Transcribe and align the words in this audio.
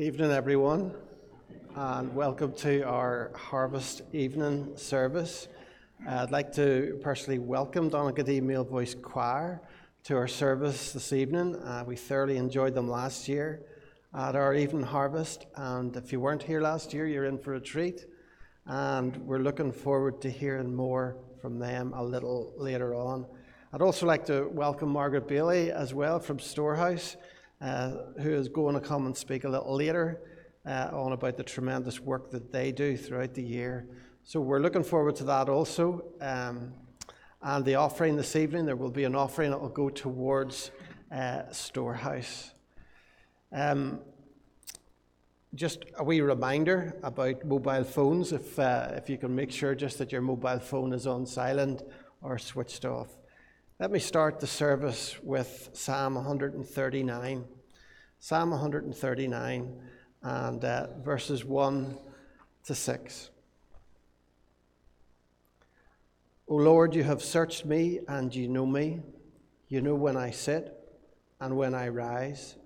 Evening, 0.00 0.30
everyone, 0.30 0.94
and 1.76 2.14
welcome 2.14 2.54
to 2.54 2.80
our 2.84 3.32
harvest 3.34 4.00
evening 4.14 4.72
service. 4.74 5.46
Uh, 6.08 6.22
I'd 6.22 6.30
like 6.30 6.54
to 6.54 6.98
personally 7.02 7.38
welcome 7.38 7.90
Donaghadee 7.90 8.40
Male 8.40 8.64
Voice 8.64 8.94
Choir 8.94 9.60
to 10.04 10.16
our 10.16 10.26
service 10.26 10.94
this 10.94 11.12
evening. 11.12 11.54
Uh, 11.54 11.84
we 11.86 11.96
thoroughly 11.96 12.38
enjoyed 12.38 12.72
them 12.74 12.88
last 12.88 13.28
year 13.28 13.60
at 14.14 14.34
our 14.36 14.54
evening 14.54 14.84
harvest, 14.84 15.44
and 15.56 15.94
if 15.94 16.12
you 16.12 16.18
weren't 16.18 16.44
here 16.44 16.62
last 16.62 16.94
year, 16.94 17.06
you're 17.06 17.26
in 17.26 17.36
for 17.36 17.56
a 17.56 17.60
treat. 17.60 18.06
And 18.64 19.14
we're 19.18 19.40
looking 19.40 19.70
forward 19.70 20.22
to 20.22 20.30
hearing 20.30 20.74
more 20.74 21.18
from 21.42 21.58
them 21.58 21.92
a 21.94 22.02
little 22.02 22.54
later 22.56 22.94
on. 22.94 23.26
I'd 23.74 23.82
also 23.82 24.06
like 24.06 24.24
to 24.26 24.48
welcome 24.48 24.88
Margaret 24.88 25.28
Bailey 25.28 25.70
as 25.70 25.92
well 25.92 26.18
from 26.20 26.38
Storehouse 26.38 27.18
who 27.60 28.32
is 28.32 28.48
going 28.48 28.74
to 28.74 28.80
come 28.80 29.06
and 29.06 29.16
speak 29.16 29.44
a 29.44 29.48
little 29.48 29.74
later 29.74 30.20
uh, 30.66 30.88
on 30.92 31.12
about 31.12 31.36
the 31.36 31.42
tremendous 31.42 32.00
work 32.00 32.30
that 32.30 32.52
they 32.52 32.72
do 32.72 32.96
throughout 32.96 33.34
the 33.34 33.42
year. 33.42 33.86
So 34.24 34.40
we're 34.40 34.60
looking 34.60 34.84
forward 34.84 35.16
to 35.16 35.24
that 35.24 35.48
also. 35.48 36.04
Um, 36.20 36.72
and 37.42 37.64
the 37.64 37.76
offering 37.76 38.16
this 38.16 38.36
evening, 38.36 38.66
there 38.66 38.76
will 38.76 38.90
be 38.90 39.04
an 39.04 39.14
offering 39.14 39.50
that 39.50 39.60
will 39.60 39.70
go 39.70 39.88
towards 39.88 40.70
uh, 41.10 41.50
Storehouse. 41.50 42.52
Um, 43.52 44.00
just 45.54 45.84
a 45.98 46.04
wee 46.04 46.20
reminder 46.20 46.96
about 47.02 47.44
mobile 47.44 47.82
phones, 47.82 48.32
if, 48.32 48.58
uh, 48.58 48.90
if 48.92 49.10
you 49.10 49.18
can 49.18 49.34
make 49.34 49.50
sure 49.50 49.74
just 49.74 49.98
that 49.98 50.12
your 50.12 50.20
mobile 50.20 50.60
phone 50.60 50.92
is 50.92 51.06
on 51.06 51.26
silent 51.26 51.82
or 52.22 52.38
switched 52.38 52.84
off. 52.84 53.08
Let 53.80 53.90
me 53.90 53.98
start 53.98 54.40
the 54.40 54.46
service 54.46 55.16
with 55.22 55.70
Psalm 55.72 56.14
139. 56.16 57.44
Psalm 58.18 58.50
139 58.50 59.80
and 60.20 60.64
uh, 60.66 60.86
verses 61.02 61.46
1 61.46 61.98
to 62.64 62.74
6. 62.74 63.30
O 66.46 66.56
Lord, 66.56 66.94
you 66.94 67.04
have 67.04 67.22
searched 67.22 67.64
me 67.64 68.00
and 68.06 68.34
you 68.34 68.48
know 68.48 68.66
me. 68.66 69.00
You 69.68 69.80
know 69.80 69.94
when 69.94 70.18
I 70.18 70.30
sit 70.30 70.76
and 71.40 71.56
when 71.56 71.74
I 71.74 71.88
rise. 71.88 72.56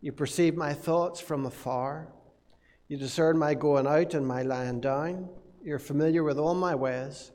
You 0.00 0.10
perceive 0.10 0.56
my 0.56 0.74
thoughts 0.74 1.20
from 1.20 1.46
afar. 1.46 2.08
You 2.88 2.96
discern 2.96 3.38
my 3.38 3.54
going 3.54 3.86
out 3.86 4.12
and 4.14 4.26
my 4.26 4.42
lying 4.42 4.80
down. 4.80 5.28
You're 5.62 5.78
familiar 5.78 6.24
with 6.24 6.36
all 6.36 6.56
my 6.56 6.74
ways. 6.74 7.30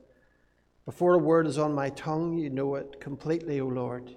Before 0.85 1.13
a 1.13 1.19
word 1.19 1.47
is 1.47 1.57
on 1.57 1.73
my 1.73 1.89
tongue, 1.91 2.37
you 2.37 2.49
know 2.49 2.75
it 2.75 2.99
completely, 2.99 3.61
O 3.61 3.67
Lord. 3.67 4.15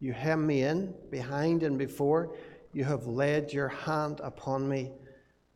You 0.00 0.12
hem 0.12 0.46
me 0.46 0.62
in, 0.62 0.94
behind 1.10 1.62
and 1.62 1.78
before. 1.78 2.34
You 2.72 2.84
have 2.84 3.06
laid 3.06 3.52
your 3.52 3.68
hand 3.68 4.20
upon 4.22 4.68
me. 4.68 4.92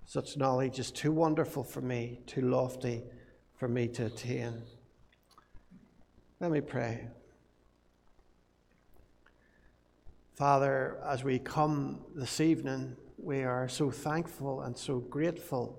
Such 0.05 0.37
knowledge 0.37 0.79
is 0.79 0.91
too 0.91 1.13
wonderful 1.13 1.65
for 1.65 1.81
me, 1.81 2.21
too 2.27 2.43
lofty 2.43 3.03
for 3.57 3.69
me 3.69 3.89
to 3.89 4.07
attain. 4.07 4.63
Let 6.39 6.51
me 6.51 6.61
pray. 6.61 7.09
Father, 10.35 10.99
as 11.05 11.23
we 11.23 11.39
come 11.39 12.01
this 12.15 12.41
evening, 12.41 12.97
we 13.17 13.43
are 13.43 13.69
so 13.69 13.91
thankful 13.91 14.63
and 14.63 14.77
so 14.77 14.99
grateful 14.99 15.79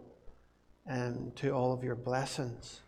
um, 0.90 1.32
to 1.36 1.52
all 1.52 1.74
of 1.74 1.84
your 1.84 1.96
blessings. 1.96 2.82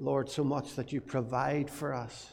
Lord, 0.00 0.30
so 0.30 0.42
much 0.42 0.76
that 0.76 0.92
you 0.92 1.00
provide 1.02 1.68
for 1.68 1.92
us. 1.92 2.30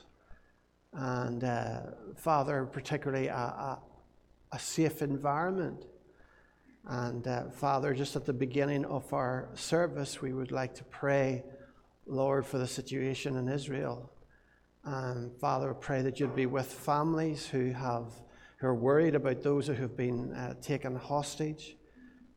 And 0.93 1.43
uh, 1.43 1.81
Father, 2.15 2.65
particularly 2.65 3.27
a, 3.27 3.35
a, 3.35 3.79
a, 4.53 4.59
safe 4.59 5.01
environment. 5.01 5.85
And 6.85 7.27
uh, 7.27 7.49
Father, 7.49 7.93
just 7.93 8.15
at 8.15 8.25
the 8.25 8.31
beginning 8.31 8.85
of 8.85 9.11
our 9.13 9.49
service, 9.53 10.21
we 10.21 10.31
would 10.31 10.53
like 10.53 10.75
to 10.75 10.85
pray, 10.85 11.43
Lord, 12.05 12.45
for 12.45 12.57
the 12.57 12.67
situation 12.67 13.35
in 13.35 13.49
Israel. 13.49 14.13
And 14.85 15.37
Father, 15.37 15.73
pray 15.73 16.01
that 16.03 16.21
you'd 16.21 16.35
be 16.35 16.45
with 16.45 16.71
families 16.71 17.45
who 17.45 17.73
have 17.73 18.13
who 18.59 18.67
are 18.67 18.75
worried 18.75 19.13
about 19.13 19.43
those 19.43 19.67
who 19.67 19.73
have 19.73 19.95
been 19.95 20.33
uh, 20.33 20.55
taken 20.61 20.95
hostage. 20.95 21.75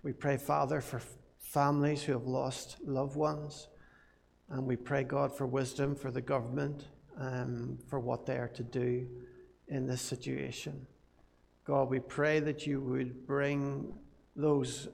We 0.03 0.12
pray, 0.12 0.37
Father, 0.37 0.81
for 0.81 1.00
families 1.38 2.03
who 2.03 2.12
have 2.12 2.26
lost 2.26 2.76
loved 2.85 3.17
ones. 3.17 3.69
And 4.50 4.67
we 4.67 4.76
pray, 4.76 5.05
God, 5.05 5.37
for 5.37 5.47
wisdom 5.47 5.94
for 5.94 6.11
the 6.11 6.20
government 6.20 6.87
um, 7.19 7.79
for 7.88 8.00
what 8.00 8.26
they 8.26 8.37
are 8.37 8.49
to 8.49 8.64
do 8.64 9.06
in 9.69 9.87
this 9.87 10.02
situation. 10.02 10.87
God, 11.64 11.88
we 11.88 12.00
pray 12.00 12.41
that 12.41 12.67
you 12.67 12.81
would 12.81 13.26
bring 13.26 13.93
those 14.35 14.88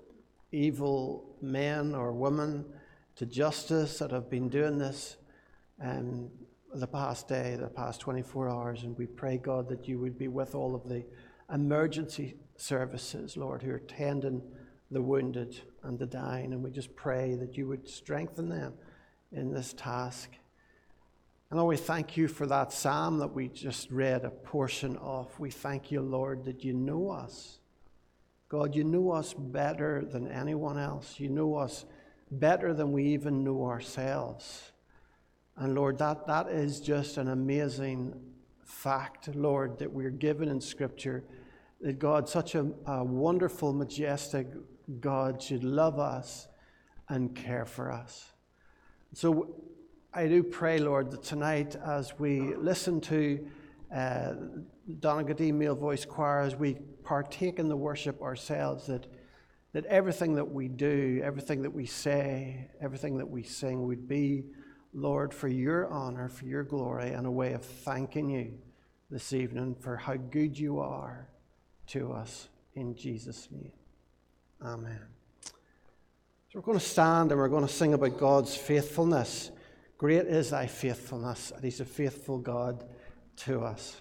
evil 0.52 1.36
men 1.40 1.94
or 1.94 2.12
women 2.12 2.66
to 3.16 3.24
justice 3.24 3.98
that 3.98 4.10
have 4.10 4.28
been 4.28 4.50
doing 4.50 4.76
this. 4.76 5.16
Um, 5.82 6.28
the 6.75 6.86
past 6.86 7.26
day, 7.26 7.56
the 7.58 7.68
past 7.68 8.02
24 8.02 8.50
hours, 8.50 8.82
and 8.82 8.98
we 8.98 9.06
pray, 9.06 9.38
God, 9.38 9.68
that 9.70 9.88
you 9.88 9.98
would 9.98 10.18
be 10.18 10.28
with 10.28 10.54
all 10.54 10.75
of 10.75 10.86
the 10.86 11.04
emergency 11.52 12.34
services, 12.56 13.36
Lord, 13.38 13.62
who 13.62 13.70
are 13.70 13.78
tending 13.78 14.42
the 14.90 15.00
wounded 15.00 15.58
and 15.82 15.98
the 15.98 16.06
dying. 16.06 16.52
And 16.52 16.62
we 16.62 16.70
just 16.70 16.94
pray 16.94 17.34
that 17.36 17.56
you 17.56 17.66
would 17.68 17.88
strengthen 17.88 18.50
them 18.50 18.75
in 19.33 19.52
this 19.52 19.73
task. 19.73 20.30
And 21.50 21.61
Lord, 21.61 21.68
we 21.68 21.76
thank 21.76 22.16
you 22.16 22.26
for 22.26 22.47
that 22.47 22.73
psalm 22.73 23.18
that 23.18 23.33
we 23.33 23.49
just 23.49 23.90
read 23.90 24.25
a 24.25 24.30
portion 24.30 24.97
of. 24.97 25.38
We 25.38 25.50
thank 25.50 25.92
you, 25.92 26.00
Lord, 26.00 26.45
that 26.45 26.64
you 26.64 26.73
know 26.73 27.11
us. 27.11 27.61
God, 28.49 28.75
you 28.75 28.85
know 28.85 29.12
us 29.12 29.33
better 29.33 30.04
than 30.04 30.28
anyone 30.28 30.78
else. 30.78 31.18
You 31.18 31.28
know 31.28 31.56
us 31.56 31.85
better 32.30 32.75
than 32.75 32.92
we 32.92 33.04
even 33.06 33.45
know 33.45 33.64
ourselves. 33.64 34.73
And 35.56 35.75
Lord, 35.75 35.99
that, 35.99 36.26
that 36.26 36.49
is 36.49 36.80
just 36.80 37.16
an 37.16 37.28
amazing 37.28 38.14
fact, 38.64 39.35
Lord, 39.35 39.78
that 39.78 39.92
we're 39.92 40.11
given 40.11 40.49
in 40.49 40.61
Scripture 40.61 41.25
that 41.80 41.99
God, 41.99 42.28
such 42.28 42.54
a, 42.54 42.71
a 42.87 43.04
wonderful, 43.04 43.73
majestic 43.73 44.49
God, 45.00 45.42
should 45.42 45.64
love 45.64 45.99
us 45.99 46.49
and 47.09 47.35
care 47.35 47.64
for 47.64 47.92
us. 47.92 48.33
So 49.16 49.54
I 50.12 50.26
do 50.26 50.42
pray, 50.42 50.78
Lord, 50.78 51.11
that 51.11 51.23
tonight 51.23 51.75
as 51.75 52.18
we 52.18 52.54
listen 52.54 53.00
to 53.00 53.49
uh, 53.90 54.35
Donaghadee 55.00 55.54
Male 55.54 55.75
Voice 55.75 56.04
Choir, 56.04 56.40
as 56.42 56.54
we 56.54 56.75
partake 57.02 57.58
in 57.58 57.66
the 57.66 57.76
worship 57.78 58.20
ourselves, 58.20 58.88
that, 58.88 59.06
that 59.73 59.87
everything 59.87 60.35
that 60.35 60.44
we 60.44 60.68
do, 60.68 61.23
everything 61.25 61.62
that 61.62 61.70
we 61.70 61.87
say, 61.87 62.68
everything 62.78 63.16
that 63.16 63.30
we 63.30 63.42
sing 63.42 63.87
would 63.87 64.06
be 64.06 64.44
Lord, 64.92 65.32
for 65.32 65.49
your 65.49 65.88
honor, 65.88 66.28
for 66.28 66.44
your 66.44 66.62
glory, 66.62 67.12
and 67.12 67.26
a 67.26 67.30
way 67.30 67.54
of 67.54 67.64
thanking 67.64 68.28
you 68.28 68.52
this 69.11 69.32
evening 69.32 69.76
for 69.80 69.96
how 69.96 70.16
good 70.16 70.58
you 70.58 70.78
are 70.78 71.30
to 71.87 72.12
us 72.12 72.49
in 72.75 72.94
Jesus' 72.94 73.49
name. 73.50 73.73
Amen. 74.62 75.15
We're 76.56 76.62
going 76.62 76.78
to 76.78 76.84
stand 76.84 77.32
and 77.32 77.38
we're 77.38 77.48
going 77.48 77.66
to 77.66 77.72
sing 77.72 77.92
about 77.92 78.16
God's 78.16 78.56
faithfulness. 78.56 79.50
Great 79.98 80.25
is 80.25 80.48
thy 80.48 80.66
faithfulness, 80.66 81.52
and 81.54 81.62
he's 81.62 81.80
a 81.80 81.84
faithful 81.84 82.38
God 82.38 82.82
to 83.44 83.60
us. 83.60 84.00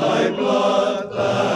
thy 0.00 0.30
blood 0.30 1.47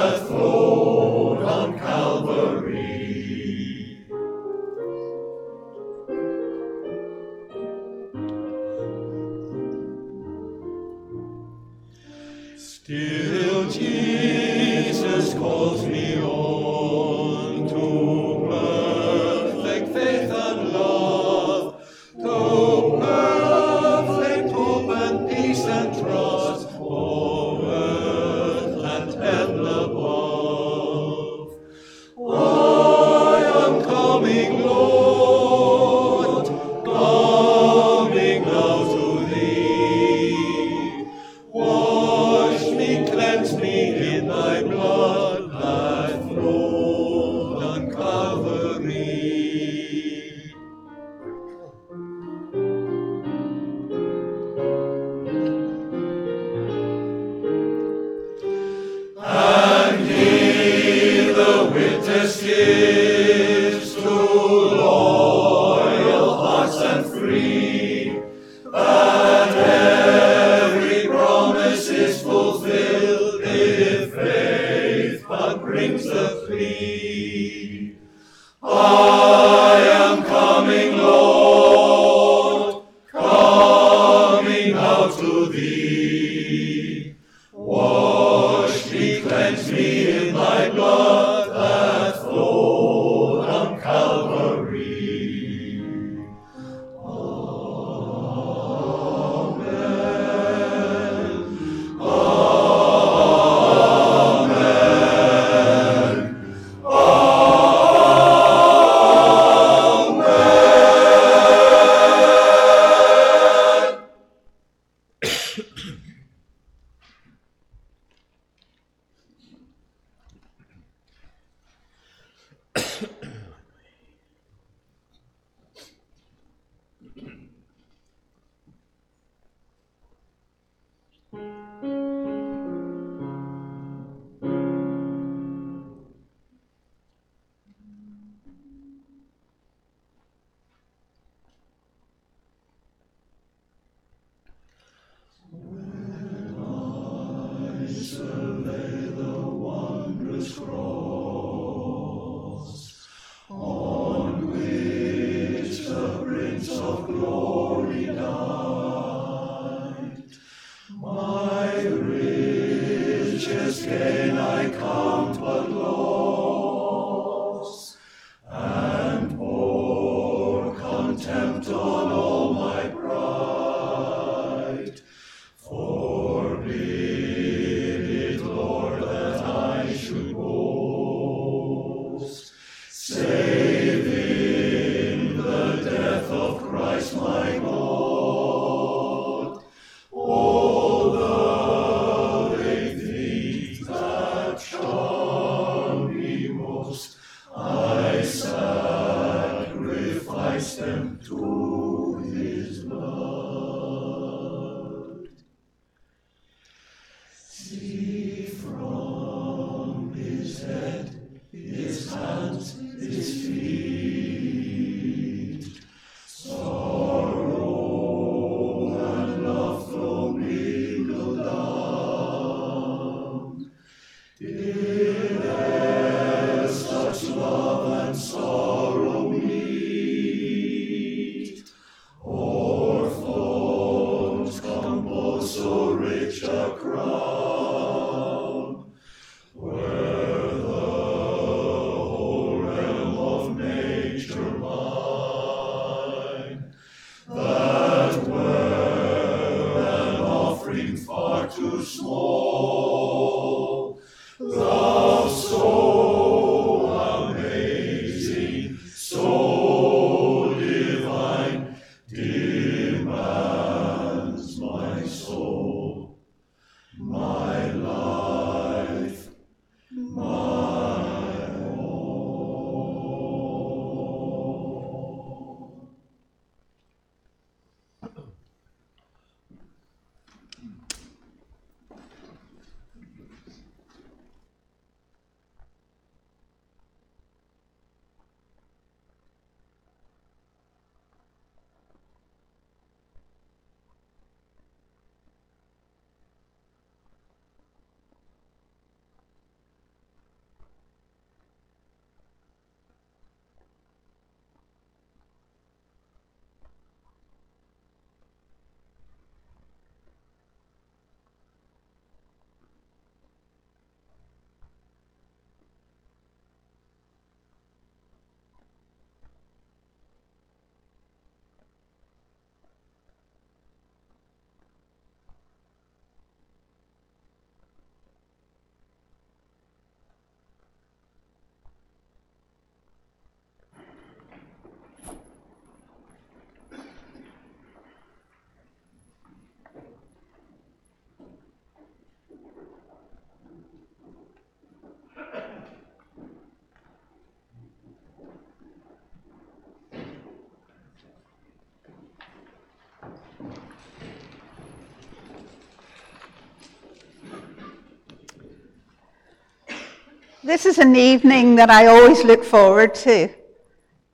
This 360.44 360.66
is 360.66 360.78
an 360.78 360.96
evening 360.96 361.54
that 361.54 361.70
I 361.70 361.86
always 361.86 362.24
look 362.24 362.42
forward 362.42 362.96
to. 362.96 363.28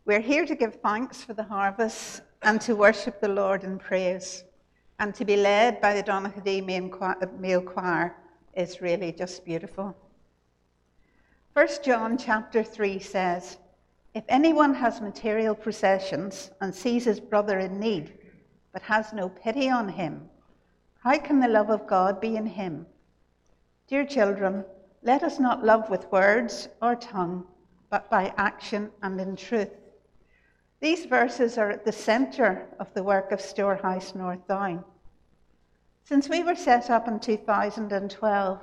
We're 0.04 0.20
here 0.20 0.44
to 0.44 0.54
give 0.54 0.74
thanks 0.82 1.22
for 1.22 1.32
the 1.32 1.42
harvest 1.42 2.20
and 2.42 2.60
to 2.60 2.76
worship 2.76 3.18
the 3.18 3.30
Lord 3.30 3.64
in 3.64 3.78
praise. 3.78 4.44
And 4.98 5.14
to 5.14 5.24
be 5.24 5.36
led 5.36 5.80
by 5.80 5.94
the 5.94 6.02
Donaghadee 6.02 6.66
male 7.40 7.62
choir 7.62 8.14
is 8.52 8.82
really 8.82 9.10
just 9.10 9.42
beautiful. 9.46 9.96
1 11.54 11.66
John 11.82 12.18
chapter 12.18 12.62
3 12.62 12.98
says, 12.98 13.56
If 14.12 14.24
anyone 14.28 14.74
has 14.74 15.00
material 15.00 15.54
possessions 15.54 16.50
and 16.60 16.74
sees 16.74 17.06
his 17.06 17.20
brother 17.20 17.58
in 17.58 17.80
need, 17.80 18.12
but 18.74 18.82
has 18.82 19.14
no 19.14 19.30
pity 19.30 19.70
on 19.70 19.88
him, 19.88 20.28
how 21.02 21.18
can 21.20 21.40
the 21.40 21.48
love 21.48 21.70
of 21.70 21.86
God 21.86 22.20
be 22.20 22.36
in 22.36 22.44
him? 22.44 22.84
Dear 23.86 24.04
children, 24.04 24.66
let 25.08 25.22
us 25.22 25.40
not 25.40 25.64
love 25.64 25.88
with 25.88 26.12
words 26.12 26.68
or 26.82 26.94
tongue, 26.94 27.42
but 27.88 28.10
by 28.10 28.30
action 28.36 28.90
and 29.02 29.18
in 29.18 29.34
truth. 29.36 29.70
These 30.80 31.06
verses 31.06 31.56
are 31.56 31.70
at 31.70 31.86
the 31.86 31.92
centre 31.92 32.66
of 32.78 32.92
the 32.92 33.02
work 33.02 33.32
of 33.32 33.40
Storehouse 33.40 34.14
North 34.14 34.46
Down. 34.46 34.84
Since 36.04 36.28
we 36.28 36.42
were 36.42 36.54
set 36.54 36.90
up 36.90 37.08
in 37.08 37.20
2012, 37.20 38.60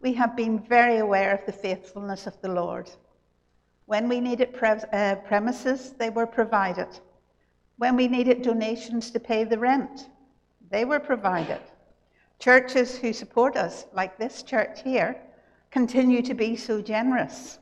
we 0.00 0.12
have 0.14 0.34
been 0.34 0.58
very 0.58 0.98
aware 0.98 1.32
of 1.32 1.46
the 1.46 1.52
faithfulness 1.52 2.26
of 2.26 2.40
the 2.40 2.50
Lord. 2.50 2.90
When 3.86 4.08
we 4.08 4.18
needed 4.18 4.52
pre- 4.52 4.82
uh, 4.92 5.14
premises, 5.24 5.92
they 5.96 6.10
were 6.10 6.26
provided. 6.26 6.88
When 7.78 7.94
we 7.94 8.08
needed 8.08 8.42
donations 8.42 9.12
to 9.12 9.20
pay 9.20 9.44
the 9.44 9.60
rent, 9.60 10.08
they 10.72 10.84
were 10.84 10.98
provided. 10.98 11.60
Churches 12.40 12.98
who 12.98 13.12
support 13.12 13.54
us, 13.54 13.86
like 13.92 14.18
this 14.18 14.42
church 14.42 14.82
here, 14.82 15.20
continue 15.74 16.22
to 16.22 16.34
be 16.34 16.54
so 16.54 16.80
generous. 16.80 17.58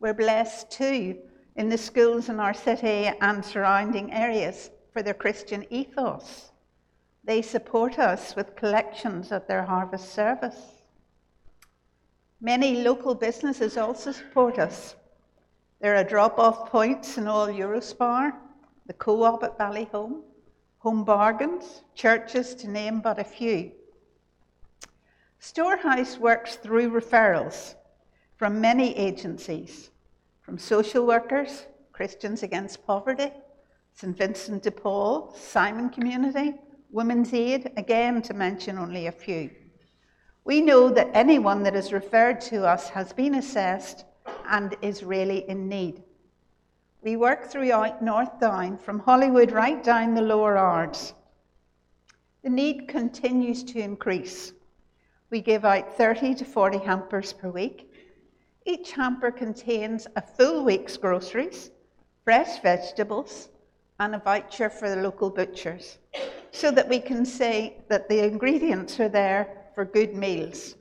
We're 0.00 0.12
blessed 0.12 0.70
too 0.70 1.16
in 1.56 1.70
the 1.70 1.78
schools 1.78 2.28
in 2.28 2.38
our 2.38 2.52
city 2.52 3.10
and 3.22 3.42
surrounding 3.42 4.12
areas 4.12 4.70
for 4.92 5.02
their 5.02 5.14
Christian 5.14 5.64
ethos. 5.70 6.52
They 7.24 7.40
support 7.40 7.98
us 7.98 8.36
with 8.36 8.54
collections 8.54 9.32
at 9.32 9.48
their 9.48 9.62
harvest 9.62 10.12
service. 10.12 10.82
Many 12.42 12.82
local 12.82 13.14
businesses 13.14 13.78
also 13.78 14.12
support 14.12 14.58
us. 14.58 14.94
There 15.80 15.96
are 15.96 16.04
drop 16.04 16.38
off 16.38 16.70
points 16.70 17.16
in 17.16 17.26
all 17.26 17.46
Eurospar, 17.48 18.32
the 18.86 18.92
co 18.92 19.22
op 19.22 19.42
at 19.42 19.58
Ballyholme, 19.58 20.20
home 20.80 21.02
bargains, 21.02 21.80
churches, 21.94 22.54
to 22.56 22.68
name 22.68 23.00
but 23.00 23.18
a 23.18 23.24
few. 23.24 23.72
Storehouse 25.44 26.18
works 26.18 26.54
through 26.54 26.92
referrals 26.92 27.74
from 28.36 28.60
many 28.60 28.96
agencies, 28.96 29.90
from 30.40 30.56
social 30.56 31.04
workers, 31.04 31.66
Christians 31.92 32.44
Against 32.44 32.86
Poverty, 32.86 33.32
St. 33.92 34.16
Vincent 34.16 34.62
de 34.62 34.70
Paul, 34.70 35.34
Simon 35.36 35.88
Community, 35.88 36.54
Women's 36.92 37.34
Aid, 37.34 37.72
again 37.76 38.22
to 38.22 38.34
mention 38.34 38.78
only 38.78 39.08
a 39.08 39.12
few. 39.12 39.50
We 40.44 40.60
know 40.60 40.88
that 40.90 41.10
anyone 41.12 41.64
that 41.64 41.74
is 41.74 41.92
referred 41.92 42.40
to 42.42 42.64
us 42.64 42.88
has 42.90 43.12
been 43.12 43.34
assessed 43.34 44.04
and 44.48 44.76
is 44.80 45.02
really 45.02 45.44
in 45.50 45.68
need. 45.68 46.04
We 47.02 47.16
work 47.16 47.46
throughout 47.46 48.00
North 48.00 48.38
Down, 48.38 48.78
from 48.78 49.00
Holywood 49.00 49.50
right 49.50 49.82
down 49.82 50.14
the 50.14 50.22
lower 50.22 50.56
Ards. 50.56 51.14
The 52.44 52.50
need 52.50 52.86
continues 52.86 53.64
to 53.64 53.80
increase. 53.80 54.52
We 55.32 55.40
give 55.40 55.64
out 55.64 55.96
30 55.96 56.34
to 56.34 56.44
40 56.44 56.76
hampers 56.76 57.32
per 57.32 57.48
week. 57.48 57.90
Each 58.66 58.92
hamper 58.92 59.30
contains 59.30 60.06
a 60.14 60.20
full 60.20 60.62
week's 60.62 60.98
groceries, 60.98 61.70
fresh 62.22 62.60
vegetables, 62.60 63.48
and 63.98 64.14
a 64.14 64.18
voucher 64.18 64.68
for 64.68 64.90
the 64.90 65.00
local 65.00 65.30
butchers, 65.30 65.96
so 66.50 66.70
that 66.72 66.86
we 66.86 67.00
can 67.00 67.24
say 67.24 67.78
that 67.88 68.10
the 68.10 68.22
ingredients 68.22 69.00
are 69.00 69.08
there 69.08 69.48
for 69.74 69.86
good 69.86 70.14
meals. 70.14 70.76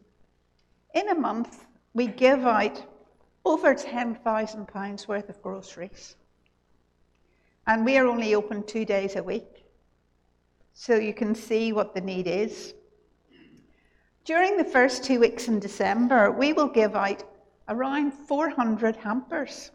In 0.94 1.08
a 1.08 1.16
month, 1.16 1.66
we 1.94 2.08
give 2.08 2.46
out 2.46 2.84
over 3.46 3.74
£10,000 3.74 5.08
worth 5.08 5.30
of 5.30 5.42
groceries. 5.42 6.18
And 7.68 7.86
we 7.86 7.98
are 7.98 8.06
only 8.06 8.36
open 8.36 8.64
two 8.64 8.84
days 8.84 9.16
a 9.16 9.24
week. 9.24 9.64
So 10.74 10.96
you 10.96 11.14
can 11.14 11.36
see 11.36 11.72
what 11.72 11.96
the 11.96 12.02
need 12.02 12.28
is. 12.28 12.74
During 14.24 14.56
the 14.56 14.64
first 14.64 15.04
two 15.04 15.20
weeks 15.20 15.48
in 15.48 15.60
December, 15.60 16.30
we 16.30 16.54
will 16.54 16.68
give 16.68 16.96
out 16.96 17.24
around 17.68 18.12
400 18.12 18.96
hampers. 18.96 19.72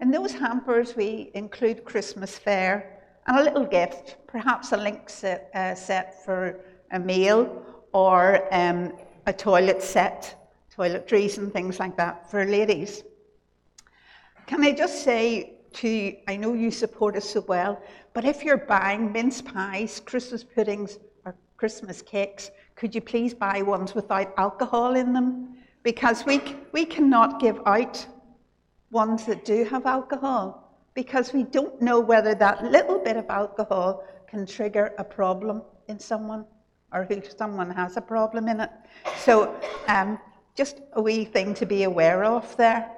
In 0.00 0.10
those 0.10 0.32
hampers, 0.32 0.96
we 0.96 1.30
include 1.34 1.84
Christmas 1.84 2.38
fare 2.38 2.98
and 3.26 3.38
a 3.38 3.42
little 3.42 3.66
gift, 3.66 4.16
perhaps 4.26 4.72
a 4.72 4.78
link 4.78 5.10
set, 5.10 5.50
uh, 5.54 5.74
set 5.74 6.24
for 6.24 6.60
a 6.92 6.98
meal 6.98 7.62
or 7.92 8.48
um, 8.50 8.94
a 9.26 9.32
toilet 9.34 9.82
set, 9.82 10.50
toiletries 10.74 11.36
and 11.36 11.52
things 11.52 11.78
like 11.78 11.98
that 11.98 12.30
for 12.30 12.46
ladies. 12.46 13.02
Can 14.46 14.64
I 14.64 14.72
just 14.72 15.04
say 15.04 15.58
to 15.74 15.88
you, 15.88 16.16
I 16.26 16.36
know 16.36 16.54
you 16.54 16.70
support 16.70 17.14
us 17.14 17.28
so 17.28 17.44
well, 17.46 17.82
but 18.14 18.24
if 18.24 18.42
you're 18.42 18.56
buying 18.56 19.12
mince 19.12 19.42
pies, 19.42 20.00
Christmas 20.00 20.42
puddings, 20.42 20.98
or 21.26 21.34
Christmas 21.58 22.00
cakes, 22.00 22.50
could 22.78 22.94
you 22.94 23.00
please 23.00 23.34
buy 23.34 23.60
ones 23.60 23.94
without 23.94 24.32
alcohol 24.36 24.94
in 24.94 25.12
them? 25.12 25.56
Because 25.82 26.24
we, 26.24 26.40
we 26.72 26.84
cannot 26.84 27.40
give 27.40 27.60
out 27.66 28.06
ones 28.92 29.26
that 29.26 29.44
do 29.44 29.64
have 29.64 29.84
alcohol 29.84 30.78
because 30.94 31.32
we 31.32 31.42
don't 31.42 31.82
know 31.82 31.98
whether 31.98 32.36
that 32.36 32.64
little 32.64 33.00
bit 33.00 33.16
of 33.16 33.26
alcohol 33.30 34.04
can 34.28 34.46
trigger 34.46 34.94
a 34.98 35.04
problem 35.04 35.62
in 35.88 35.98
someone 35.98 36.44
or 36.92 37.04
who 37.04 37.20
someone 37.36 37.70
has 37.70 37.96
a 37.96 38.00
problem 38.00 38.48
in 38.48 38.60
it. 38.60 38.70
So, 39.18 39.54
um, 39.88 40.18
just 40.54 40.80
a 40.94 41.02
wee 41.02 41.24
thing 41.24 41.54
to 41.54 41.66
be 41.66 41.82
aware 41.82 42.24
of 42.24 42.56
there. 42.56 42.90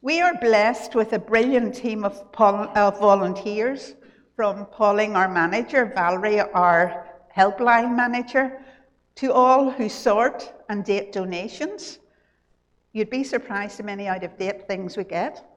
We 0.00 0.20
are 0.20 0.34
blessed 0.34 0.94
with 0.94 1.12
a 1.12 1.18
brilliant 1.18 1.74
team 1.74 2.04
of, 2.04 2.30
pol- 2.32 2.70
of 2.76 2.98
volunteers 3.00 3.94
from 4.36 4.66
Pauline, 4.66 5.16
our 5.16 5.28
manager, 5.28 5.92
Valerie, 5.94 6.40
our 6.40 7.13
helpline 7.36 7.94
manager, 7.96 8.62
to 9.16 9.32
all 9.32 9.70
who 9.70 9.88
sort 9.88 10.52
and 10.68 10.84
date 10.84 11.12
donations. 11.12 11.98
You'd 12.92 13.10
be 13.10 13.24
surprised 13.24 13.78
how 13.78 13.84
many 13.84 14.08
out 14.08 14.24
of 14.24 14.36
date 14.36 14.66
things 14.66 14.96
we 14.96 15.04
get. 15.04 15.50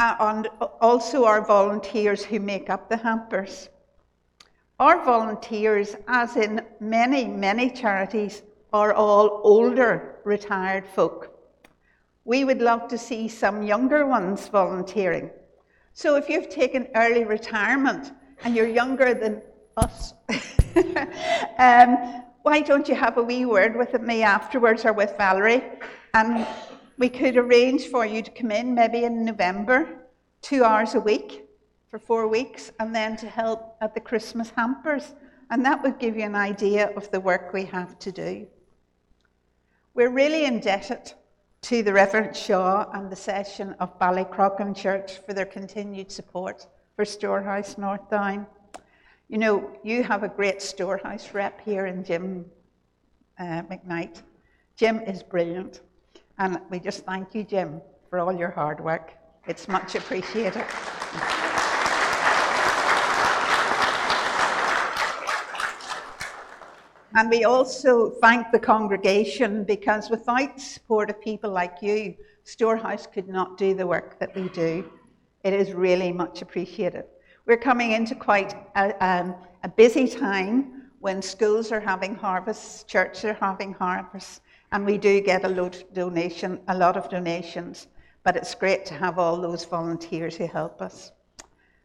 Uh, 0.00 0.16
and 0.18 0.48
also 0.80 1.24
our 1.24 1.44
volunteers 1.44 2.24
who 2.24 2.40
make 2.40 2.68
up 2.68 2.88
the 2.88 2.96
hampers. 2.96 3.68
Our 4.80 5.04
volunteers, 5.04 5.94
as 6.08 6.36
in 6.36 6.60
many, 6.80 7.26
many 7.26 7.70
charities, 7.70 8.42
are 8.72 8.92
all 8.92 9.40
older 9.44 10.16
retired 10.24 10.84
folk. 10.84 11.30
We 12.24 12.42
would 12.44 12.60
love 12.60 12.88
to 12.88 12.98
see 12.98 13.28
some 13.28 13.62
younger 13.62 14.04
ones 14.04 14.48
volunteering. 14.48 15.30
So 15.92 16.16
if 16.16 16.28
you've 16.28 16.48
taken 16.48 16.88
early 16.96 17.24
retirement 17.24 18.12
and 18.42 18.56
you're 18.56 18.66
younger 18.66 19.14
than 19.14 19.42
us, 19.76 20.14
um, 21.58 22.22
why 22.42 22.60
don't 22.60 22.88
you 22.88 22.94
have 22.94 23.16
a 23.16 23.22
wee 23.22 23.46
word 23.46 23.76
with 23.76 24.00
me 24.00 24.22
afterwards 24.22 24.84
or 24.84 24.92
with 24.92 25.14
Valerie? 25.16 25.62
And 26.12 26.46
we 26.98 27.08
could 27.08 27.36
arrange 27.36 27.86
for 27.86 28.06
you 28.06 28.22
to 28.22 28.30
come 28.30 28.50
in 28.50 28.74
maybe 28.74 29.04
in 29.04 29.24
November, 29.24 29.88
two 30.42 30.62
hours 30.62 30.94
a 30.94 31.00
week 31.00 31.48
for 31.90 31.98
four 31.98 32.28
weeks, 32.28 32.70
and 32.80 32.94
then 32.94 33.16
to 33.16 33.28
help 33.28 33.76
at 33.80 33.94
the 33.94 34.00
Christmas 34.00 34.50
hampers. 34.50 35.14
And 35.50 35.64
that 35.64 35.82
would 35.82 35.98
give 35.98 36.16
you 36.16 36.24
an 36.24 36.34
idea 36.34 36.90
of 36.96 37.10
the 37.10 37.20
work 37.20 37.52
we 37.52 37.64
have 37.64 37.98
to 38.00 38.12
do. 38.12 38.46
We're 39.94 40.10
really 40.10 40.44
indebted 40.44 41.12
to 41.62 41.82
the 41.82 41.92
Reverend 41.92 42.36
Shaw 42.36 42.90
and 42.92 43.10
the 43.10 43.16
session 43.16 43.74
of 43.80 43.98
Ballycrochan 43.98 44.76
Church 44.76 45.18
for 45.24 45.32
their 45.32 45.46
continued 45.46 46.12
support 46.12 46.66
for 46.94 47.04
Storehouse 47.04 47.78
North 47.78 48.10
Down. 48.10 48.46
You 49.28 49.38
know, 49.38 49.70
you 49.82 50.02
have 50.02 50.22
a 50.22 50.28
great 50.28 50.60
storehouse 50.60 51.32
rep 51.32 51.58
here 51.62 51.86
in 51.86 52.04
Jim 52.04 52.44
uh, 53.38 53.62
McKnight. 53.62 54.22
Jim 54.76 55.00
is 55.00 55.22
brilliant, 55.22 55.80
and 56.38 56.60
we 56.70 56.78
just 56.78 57.06
thank 57.06 57.34
you, 57.34 57.42
Jim, 57.42 57.80
for 58.10 58.18
all 58.18 58.32
your 58.32 58.50
hard 58.50 58.84
work. 58.84 59.14
It's 59.46 59.66
much 59.66 59.94
appreciated. 59.94 60.64
And 67.16 67.30
we 67.30 67.44
also 67.44 68.10
thank 68.20 68.50
the 68.52 68.58
congregation 68.58 69.64
because 69.64 70.10
without 70.10 70.60
support 70.60 71.08
of 71.08 71.20
people 71.22 71.50
like 71.50 71.76
you, 71.80 72.14
Storehouse 72.42 73.06
could 73.06 73.28
not 73.28 73.56
do 73.56 73.72
the 73.72 73.86
work 73.86 74.18
that 74.18 74.34
we 74.34 74.50
do. 74.50 74.84
It 75.44 75.54
is 75.54 75.72
really 75.72 76.12
much 76.12 76.42
appreciated. 76.42 77.04
We're 77.46 77.58
coming 77.58 77.92
into 77.92 78.14
quite 78.14 78.54
a, 78.74 79.04
um, 79.04 79.34
a 79.62 79.68
busy 79.68 80.08
time 80.08 80.90
when 81.00 81.20
schools 81.20 81.70
are 81.72 81.80
having 81.80 82.14
harvests, 82.14 82.84
churches 82.84 83.24
are 83.24 83.34
having 83.34 83.74
harvests, 83.74 84.40
And 84.72 84.84
we 84.84 84.98
do 84.98 85.20
get 85.20 85.44
a 85.44 85.48
lot 85.48 85.84
donation, 85.92 86.60
a 86.66 86.76
lot 86.76 86.96
of 86.96 87.08
donations, 87.08 87.86
but 88.24 88.34
it's 88.34 88.56
great 88.56 88.84
to 88.86 88.94
have 88.94 89.20
all 89.20 89.40
those 89.40 89.64
volunteers 89.64 90.36
who 90.36 90.46
help 90.46 90.82
us. 90.82 91.12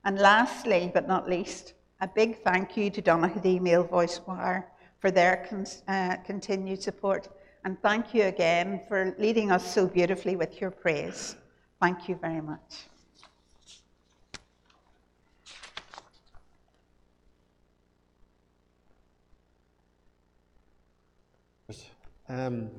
And 0.05 0.17
lastly, 0.17 0.89
but 0.91 1.07
not 1.07 1.29
least, 1.29 1.73
a 2.01 2.07
big 2.07 2.41
thank 2.41 2.75
you 2.75 2.89
to 2.89 3.01
Donaghadee 3.01 3.61
Male 3.61 3.83
Voice 3.83 4.17
Choir 4.17 4.71
for 4.99 5.11
their 5.11 5.45
con- 5.47 5.67
uh, 5.87 6.15
continued 6.25 6.81
support. 6.81 7.27
And 7.63 7.79
thank 7.81 8.13
you 8.13 8.23
again 8.23 8.81
for 8.87 9.13
leading 9.19 9.51
us 9.51 9.71
so 9.71 9.85
beautifully 9.85 10.35
with 10.35 10.59
your 10.59 10.71
praise. 10.71 11.35
Thank 11.79 12.09
you 12.09 12.15
very 12.15 12.41
much. 12.41 12.88
Um, 22.29 22.69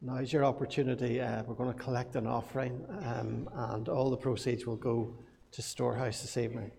now 0.00 0.16
is 0.16 0.32
your 0.32 0.42
opportunity. 0.42 1.20
Uh, 1.20 1.42
we're 1.42 1.54
going 1.54 1.70
to 1.70 1.78
collect 1.78 2.16
an 2.16 2.26
offering, 2.26 2.82
um, 3.04 3.50
and 3.52 3.90
all 3.90 4.08
the 4.08 4.16
proceeds 4.16 4.64
will 4.64 4.76
go 4.76 5.14
to 5.52 5.60
Storehouse 5.60 6.22
this 6.22 6.38
evening. 6.38 6.70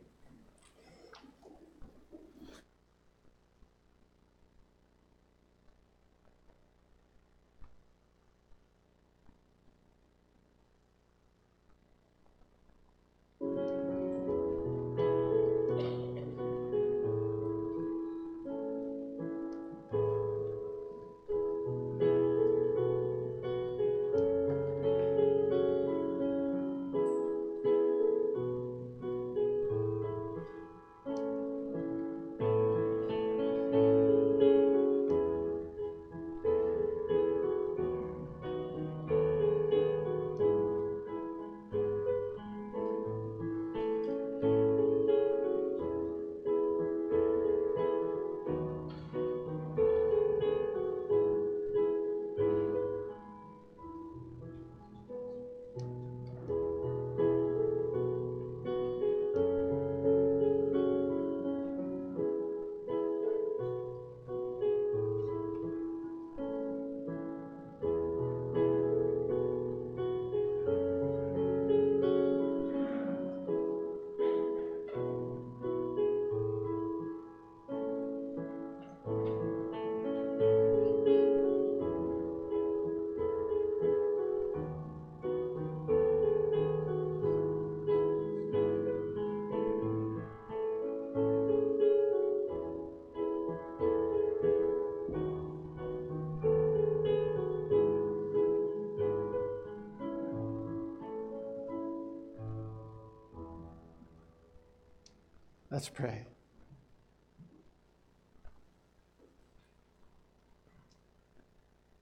Let's 105.75 105.89
pray. 105.89 106.23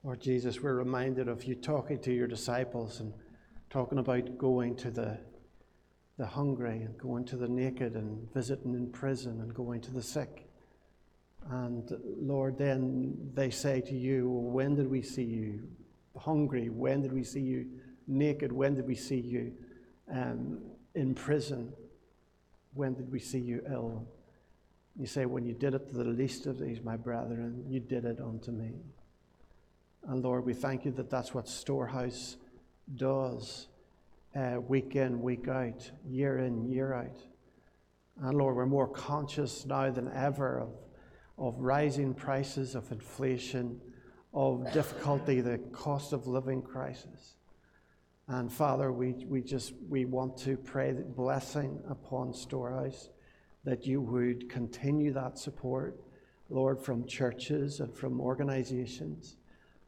Lord 0.04 0.20
Jesus, 0.20 0.62
we're 0.62 0.74
reminded 0.74 1.26
of 1.26 1.42
you 1.42 1.56
talking 1.56 1.98
to 2.02 2.12
your 2.12 2.28
disciples 2.28 3.00
and 3.00 3.12
talking 3.70 3.98
about 3.98 4.38
going 4.38 4.76
to 4.76 4.92
the, 4.92 5.18
the 6.18 6.24
hungry 6.24 6.82
and 6.82 6.96
going 6.98 7.24
to 7.24 7.36
the 7.36 7.48
naked 7.48 7.96
and 7.96 8.32
visiting 8.32 8.74
in 8.74 8.92
prison 8.92 9.40
and 9.40 9.52
going 9.52 9.80
to 9.80 9.90
the 9.90 10.04
sick. 10.04 10.48
And 11.50 11.90
Lord, 12.20 12.56
then 12.56 13.16
they 13.34 13.50
say 13.50 13.80
to 13.80 13.94
you, 13.96 14.28
When 14.28 14.76
did 14.76 14.88
we 14.88 15.02
see 15.02 15.24
you 15.24 15.66
hungry? 16.16 16.68
When 16.68 17.02
did 17.02 17.12
we 17.12 17.24
see 17.24 17.40
you 17.40 17.66
naked? 18.06 18.52
When 18.52 18.76
did 18.76 18.86
we 18.86 18.94
see 18.94 19.18
you 19.18 19.52
um, 20.12 20.60
in 20.94 21.12
prison? 21.12 21.72
When 22.74 22.94
did 22.94 23.10
we 23.10 23.20
see 23.20 23.38
you 23.38 23.62
ill? 23.70 24.06
You 24.96 25.06
say, 25.06 25.26
When 25.26 25.44
you 25.44 25.54
did 25.54 25.74
it 25.74 25.88
to 25.88 25.94
the 25.94 26.04
least 26.04 26.46
of 26.46 26.58
these, 26.58 26.82
my 26.82 26.96
brethren, 26.96 27.64
you 27.68 27.80
did 27.80 28.04
it 28.04 28.20
unto 28.20 28.50
me. 28.50 28.72
And 30.06 30.22
Lord, 30.22 30.44
we 30.44 30.54
thank 30.54 30.84
you 30.84 30.90
that 30.92 31.10
that's 31.10 31.32
what 31.32 31.48
Storehouse 31.48 32.36
does 32.94 33.68
uh, 34.36 34.60
week 34.60 34.96
in, 34.96 35.22
week 35.22 35.48
out, 35.48 35.90
year 36.06 36.38
in, 36.38 36.64
year 36.64 36.92
out. 36.92 37.18
And 38.20 38.36
Lord, 38.36 38.56
we're 38.56 38.66
more 38.66 38.88
conscious 38.88 39.64
now 39.66 39.90
than 39.90 40.10
ever 40.12 40.60
of, 40.60 40.70
of 41.38 41.58
rising 41.58 42.14
prices, 42.14 42.74
of 42.74 42.90
inflation, 42.92 43.80
of 44.32 44.72
difficulty, 44.72 45.40
the 45.40 45.58
cost 45.72 46.12
of 46.12 46.26
living 46.26 46.62
crisis. 46.62 47.36
And 48.26 48.50
Father, 48.50 48.90
we, 48.90 49.12
we 49.28 49.42
just 49.42 49.74
we 49.88 50.06
want 50.06 50.36
to 50.38 50.56
pray 50.56 50.92
that 50.92 51.14
blessing 51.14 51.82
upon 51.88 52.32
Storehouse, 52.32 53.10
that 53.64 53.86
you 53.86 54.00
would 54.00 54.48
continue 54.48 55.12
that 55.12 55.38
support, 55.38 56.00
Lord, 56.48 56.80
from 56.80 57.06
churches 57.06 57.80
and 57.80 57.94
from 57.94 58.20
organizations. 58.20 59.36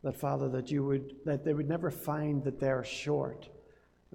That 0.03 0.17
Father, 0.17 0.51
that 0.51 0.71
you 0.71 0.85
would 0.85 1.15
that 1.25 1.45
they 1.45 1.55
would 1.55 1.69
never 1.69 1.91
find 1.91 2.45
that 2.45 2.61
they're 2.61 2.85
short, 2.85 3.49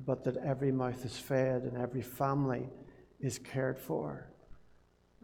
but 0.06 0.24
that 0.26 0.38
every 0.38 0.72
mouth 0.72 1.04
is 1.04 1.18
fed 1.18 1.64
and 1.64 1.76
every 1.76 2.04
family 2.04 2.70
is 3.20 3.40
cared 3.40 3.80
for. 3.80 4.28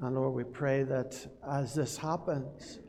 And 0.01 0.15
Lord, 0.15 0.33
we 0.33 0.43
pray 0.43 0.83
that 0.83 1.15
as 1.47 1.75
this 1.75 1.97
happens, 1.97 2.79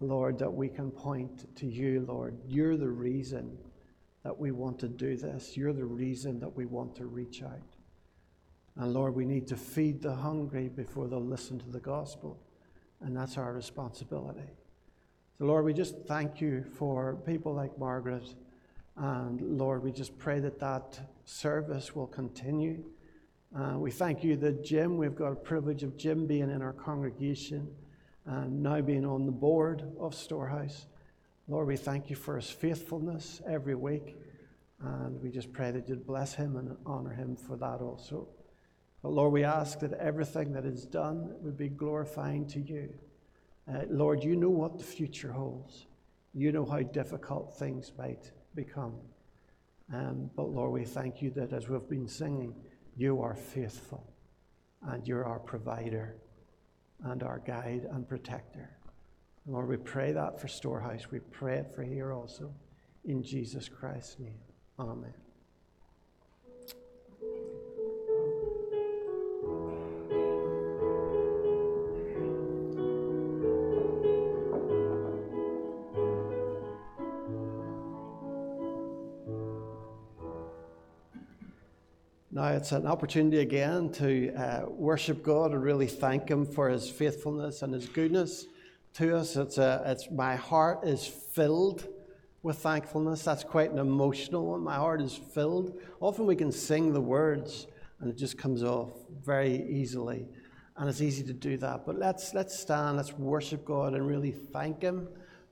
Lord, 0.00 0.38
that 0.38 0.52
we 0.52 0.68
can 0.68 0.92
point 0.92 1.54
to 1.56 1.66
you, 1.66 2.04
Lord. 2.06 2.38
You're 2.46 2.76
the 2.76 2.88
reason 2.88 3.58
that 4.24 4.38
we 4.38 4.50
want 4.50 4.78
to 4.80 4.88
do 4.88 5.16
this. 5.16 5.56
You're 5.56 5.72
the 5.72 5.84
reason 5.84 6.40
that 6.40 6.54
we 6.54 6.66
want 6.66 6.96
to 6.96 7.06
reach 7.06 7.42
out. 7.42 7.76
And 8.76 8.94
Lord, 8.94 9.14
we 9.14 9.24
need 9.24 9.46
to 9.48 9.56
feed 9.56 10.02
the 10.02 10.14
hungry 10.14 10.68
before 10.68 11.08
they'll 11.08 11.20
listen 11.20 11.58
to 11.58 11.68
the 11.68 11.80
gospel. 11.80 12.38
And 13.00 13.16
that's 13.16 13.36
our 13.36 13.52
responsibility. 13.52 14.50
So, 15.38 15.44
Lord, 15.44 15.64
we 15.64 15.72
just 15.72 15.96
thank 16.06 16.40
you 16.40 16.64
for 16.76 17.16
people 17.26 17.54
like 17.54 17.76
Margaret. 17.78 18.34
And 18.96 19.58
Lord, 19.58 19.82
we 19.82 19.92
just 19.92 20.18
pray 20.18 20.40
that 20.40 20.58
that 20.60 21.00
service 21.24 21.94
will 21.94 22.06
continue. 22.06 22.84
Uh, 23.56 23.78
we 23.78 23.90
thank 23.90 24.22
you 24.22 24.36
that 24.36 24.64
Jim, 24.64 24.96
we've 24.96 25.14
got 25.14 25.32
a 25.32 25.36
privilege 25.36 25.82
of 25.82 25.96
Jim 25.96 26.26
being 26.26 26.50
in 26.50 26.60
our 26.60 26.72
congregation 26.72 27.68
and 28.26 28.62
now 28.62 28.80
being 28.80 29.06
on 29.06 29.24
the 29.24 29.32
board 29.32 29.84
of 29.98 30.14
Storehouse. 30.14 30.86
Lord, 31.50 31.66
we 31.66 31.78
thank 31.78 32.10
you 32.10 32.16
for 32.16 32.36
his 32.36 32.50
faithfulness 32.50 33.40
every 33.48 33.74
week. 33.74 34.16
And 34.80 35.20
we 35.22 35.30
just 35.30 35.50
pray 35.50 35.70
that 35.70 35.88
you'd 35.88 36.06
bless 36.06 36.34
him 36.34 36.56
and 36.56 36.76
honor 36.84 37.14
him 37.14 37.36
for 37.36 37.56
that 37.56 37.80
also. 37.80 38.28
But 39.02 39.12
Lord, 39.12 39.32
we 39.32 39.44
ask 39.44 39.78
that 39.80 39.94
everything 39.94 40.52
that 40.52 40.66
is 40.66 40.84
done 40.84 41.34
would 41.40 41.56
be 41.56 41.70
glorifying 41.70 42.46
to 42.48 42.60
you. 42.60 42.92
Uh, 43.66 43.84
Lord, 43.88 44.22
you 44.22 44.36
know 44.36 44.50
what 44.50 44.76
the 44.76 44.84
future 44.84 45.32
holds. 45.32 45.86
You 46.34 46.52
know 46.52 46.66
how 46.66 46.80
difficult 46.80 47.58
things 47.58 47.92
might 47.96 48.30
become. 48.54 48.94
Um, 49.92 50.30
but 50.36 50.50
Lord, 50.50 50.72
we 50.72 50.84
thank 50.84 51.22
you 51.22 51.30
that 51.30 51.54
as 51.54 51.68
we've 51.68 51.88
been 51.88 52.08
singing, 52.08 52.54
you 52.94 53.22
are 53.22 53.34
faithful 53.34 54.12
and 54.82 55.06
you're 55.08 55.24
our 55.24 55.38
provider 55.38 56.16
and 57.04 57.22
our 57.22 57.38
guide 57.38 57.88
and 57.90 58.06
protector. 58.06 58.77
Lord, 59.46 59.68
we 59.68 59.76
pray 59.76 60.12
that 60.12 60.40
for 60.40 60.48
Storehouse. 60.48 61.10
We 61.10 61.20
pray 61.20 61.58
it 61.58 61.74
for 61.74 61.82
here 61.82 62.12
also. 62.12 62.52
In 63.04 63.22
Jesus 63.22 63.68
Christ's 63.68 64.18
name. 64.18 64.38
Amen. 64.78 65.14
Now, 82.38 82.50
it's 82.50 82.70
an 82.70 82.86
opportunity 82.86 83.40
again 83.40 83.90
to 83.94 84.32
uh, 84.34 84.66
worship 84.68 85.24
God 85.24 85.50
and 85.50 85.60
really 85.60 85.88
thank 85.88 86.28
Him 86.28 86.46
for 86.46 86.68
His 86.68 86.88
faithfulness 86.88 87.62
and 87.62 87.74
His 87.74 87.88
goodness 87.88 88.46
to 88.98 89.16
us. 89.16 89.36
It's, 89.36 89.58
a, 89.58 89.82
it's 89.86 90.10
my 90.10 90.36
heart 90.36 90.84
is 90.84 91.06
filled 91.06 91.88
with 92.42 92.58
thankfulness. 92.58 93.22
That's 93.22 93.44
quite 93.44 93.70
an 93.70 93.78
emotional 93.78 94.46
one. 94.46 94.62
My 94.62 94.76
heart 94.76 95.00
is 95.00 95.14
filled. 95.14 95.80
Often 96.00 96.26
we 96.26 96.36
can 96.36 96.52
sing 96.52 96.92
the 96.92 97.00
words 97.00 97.66
and 98.00 98.10
it 98.10 98.16
just 98.16 98.38
comes 98.38 98.62
off 98.62 98.90
very 99.24 99.66
easily, 99.68 100.28
and 100.76 100.88
it's 100.88 101.00
easy 101.00 101.24
to 101.24 101.32
do 101.32 101.56
that. 101.58 101.84
But 101.84 101.98
let's 101.98 102.32
let's 102.34 102.58
stand, 102.58 102.96
let's 102.96 103.12
worship 103.12 103.64
God, 103.64 103.94
and 103.94 104.06
really 104.06 104.30
thank 104.30 104.82
Him 104.82 105.08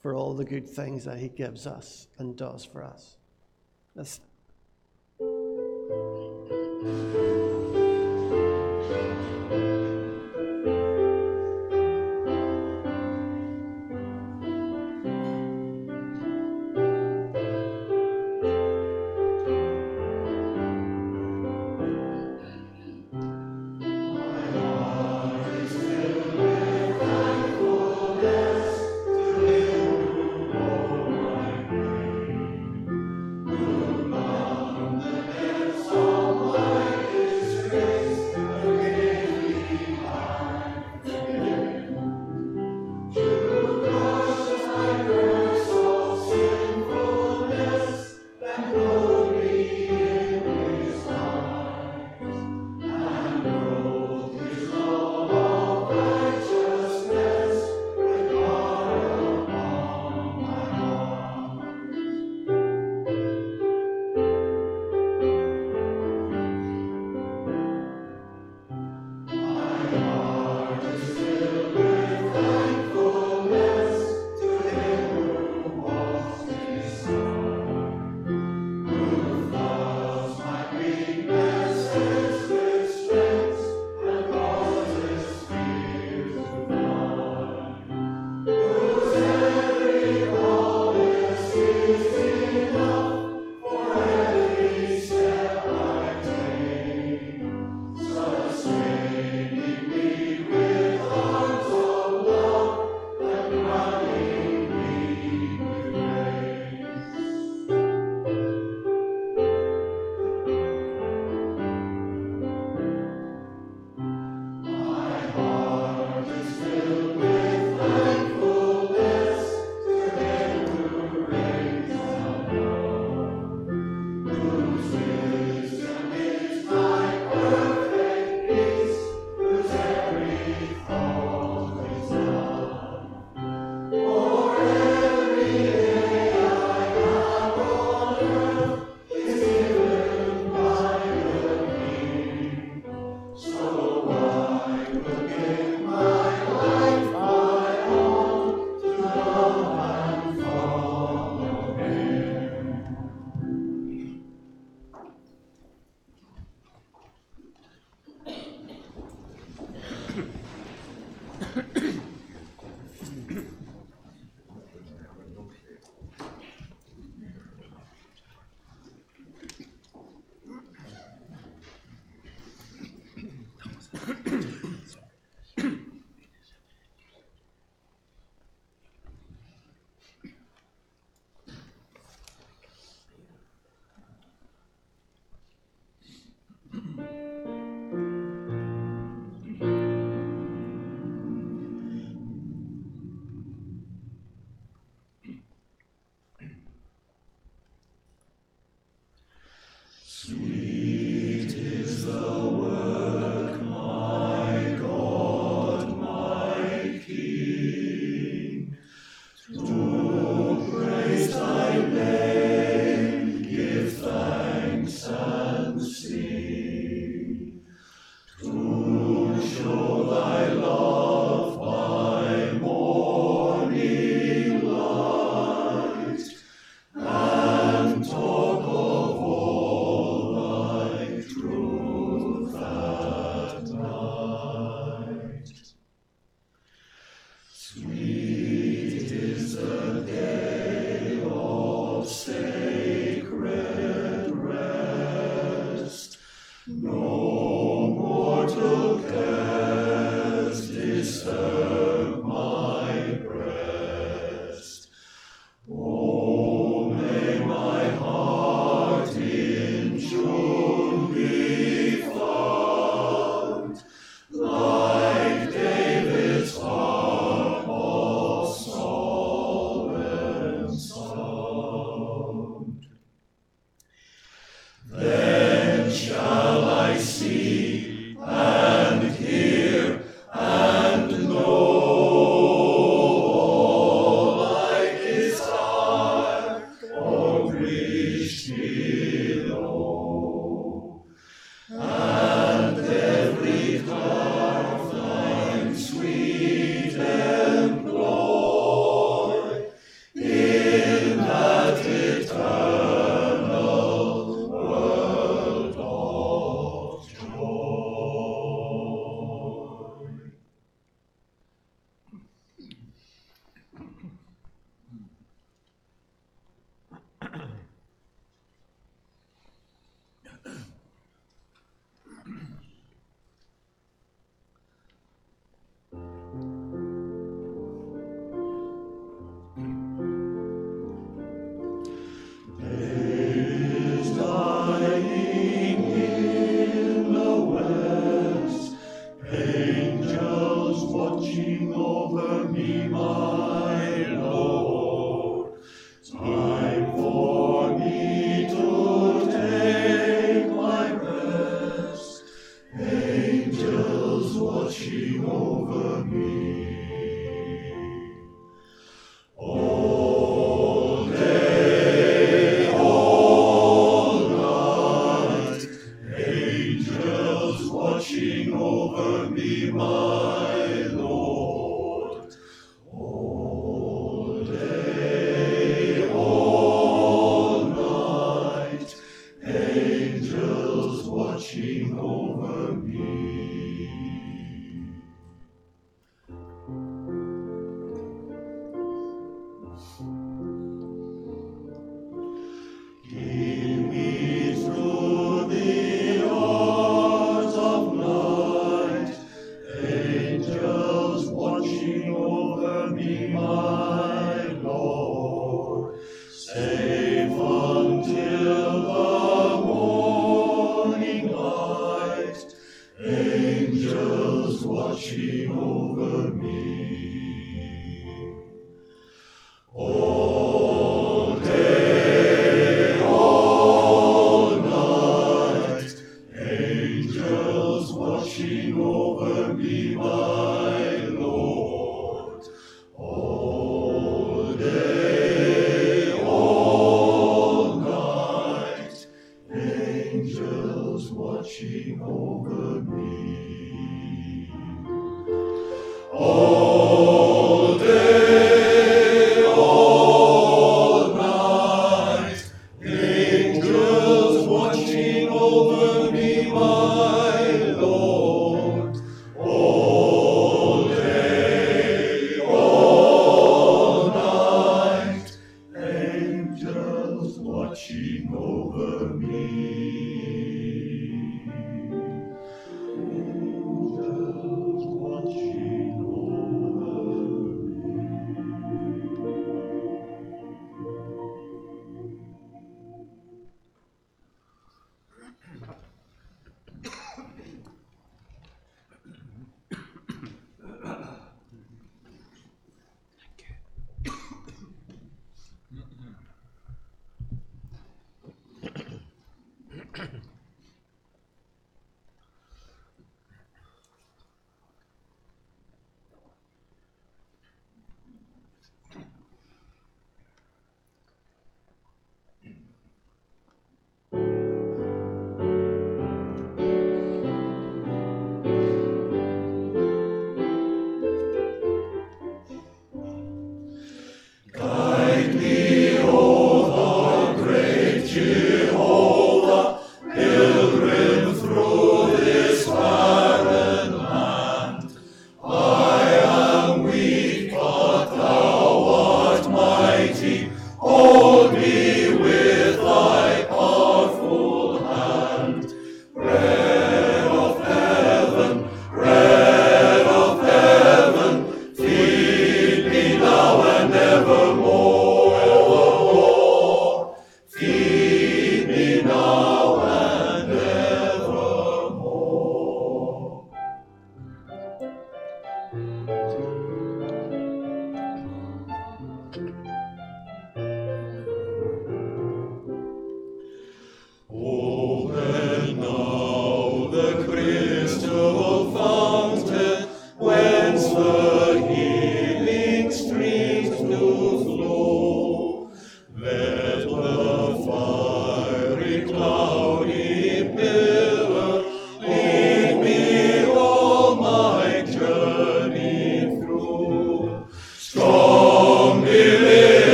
for 0.00 0.14
all 0.14 0.34
the 0.34 0.44
good 0.44 0.68
things 0.68 1.04
that 1.04 1.18
He 1.18 1.28
gives 1.28 1.66
us 1.66 2.06
and 2.18 2.36
does 2.36 2.64
for 2.64 2.84
us. 2.84 3.16
Let's 3.94 4.20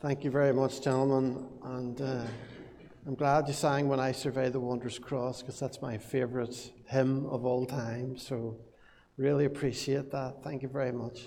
Thank 0.00 0.22
you 0.22 0.30
very 0.30 0.52
much, 0.52 0.80
gentlemen. 0.80 1.44
And 1.64 2.00
uh, 2.00 2.22
I'm 3.04 3.16
glad 3.16 3.48
you 3.48 3.52
sang 3.52 3.88
When 3.88 3.98
I 3.98 4.12
Survey 4.12 4.48
the 4.48 4.60
Wondrous 4.60 4.96
Cross 4.96 5.42
because 5.42 5.58
that's 5.58 5.82
my 5.82 5.98
favourite 5.98 6.70
hymn 6.86 7.26
of 7.26 7.44
all 7.44 7.66
time. 7.66 8.16
So, 8.16 8.56
really 9.16 9.46
appreciate 9.46 10.12
that. 10.12 10.36
Thank 10.44 10.62
you 10.62 10.68
very 10.68 10.92
much. 10.92 11.26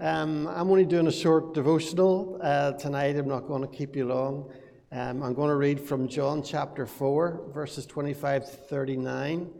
Um, 0.00 0.46
I'm 0.48 0.70
only 0.70 0.84
doing 0.84 1.06
a 1.06 1.12
short 1.12 1.54
devotional 1.54 2.38
uh, 2.42 2.72
tonight. 2.72 3.16
I'm 3.16 3.26
not 3.26 3.46
going 3.48 3.62
to 3.62 3.74
keep 3.74 3.96
you 3.96 4.04
long. 4.04 4.52
Um, 4.92 5.22
I'm 5.22 5.32
going 5.32 5.48
to 5.48 5.56
read 5.56 5.80
from 5.80 6.06
John 6.06 6.42
chapter 6.42 6.84
4, 6.84 7.52
verses 7.54 7.86
25 7.86 8.44
to 8.44 8.50
39. 8.50 9.50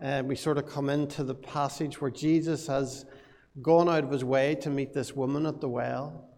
Uh, 0.00 0.22
we 0.24 0.34
sort 0.34 0.56
of 0.56 0.66
come 0.66 0.88
into 0.88 1.24
the 1.24 1.34
passage 1.34 2.00
where 2.00 2.10
Jesus 2.10 2.68
has 2.68 3.04
gone 3.60 3.90
out 3.90 4.02
of 4.02 4.10
his 4.10 4.24
way 4.24 4.54
to 4.62 4.70
meet 4.70 4.94
this 4.94 5.14
woman 5.14 5.44
at 5.44 5.60
the 5.60 5.68
well. 5.68 6.30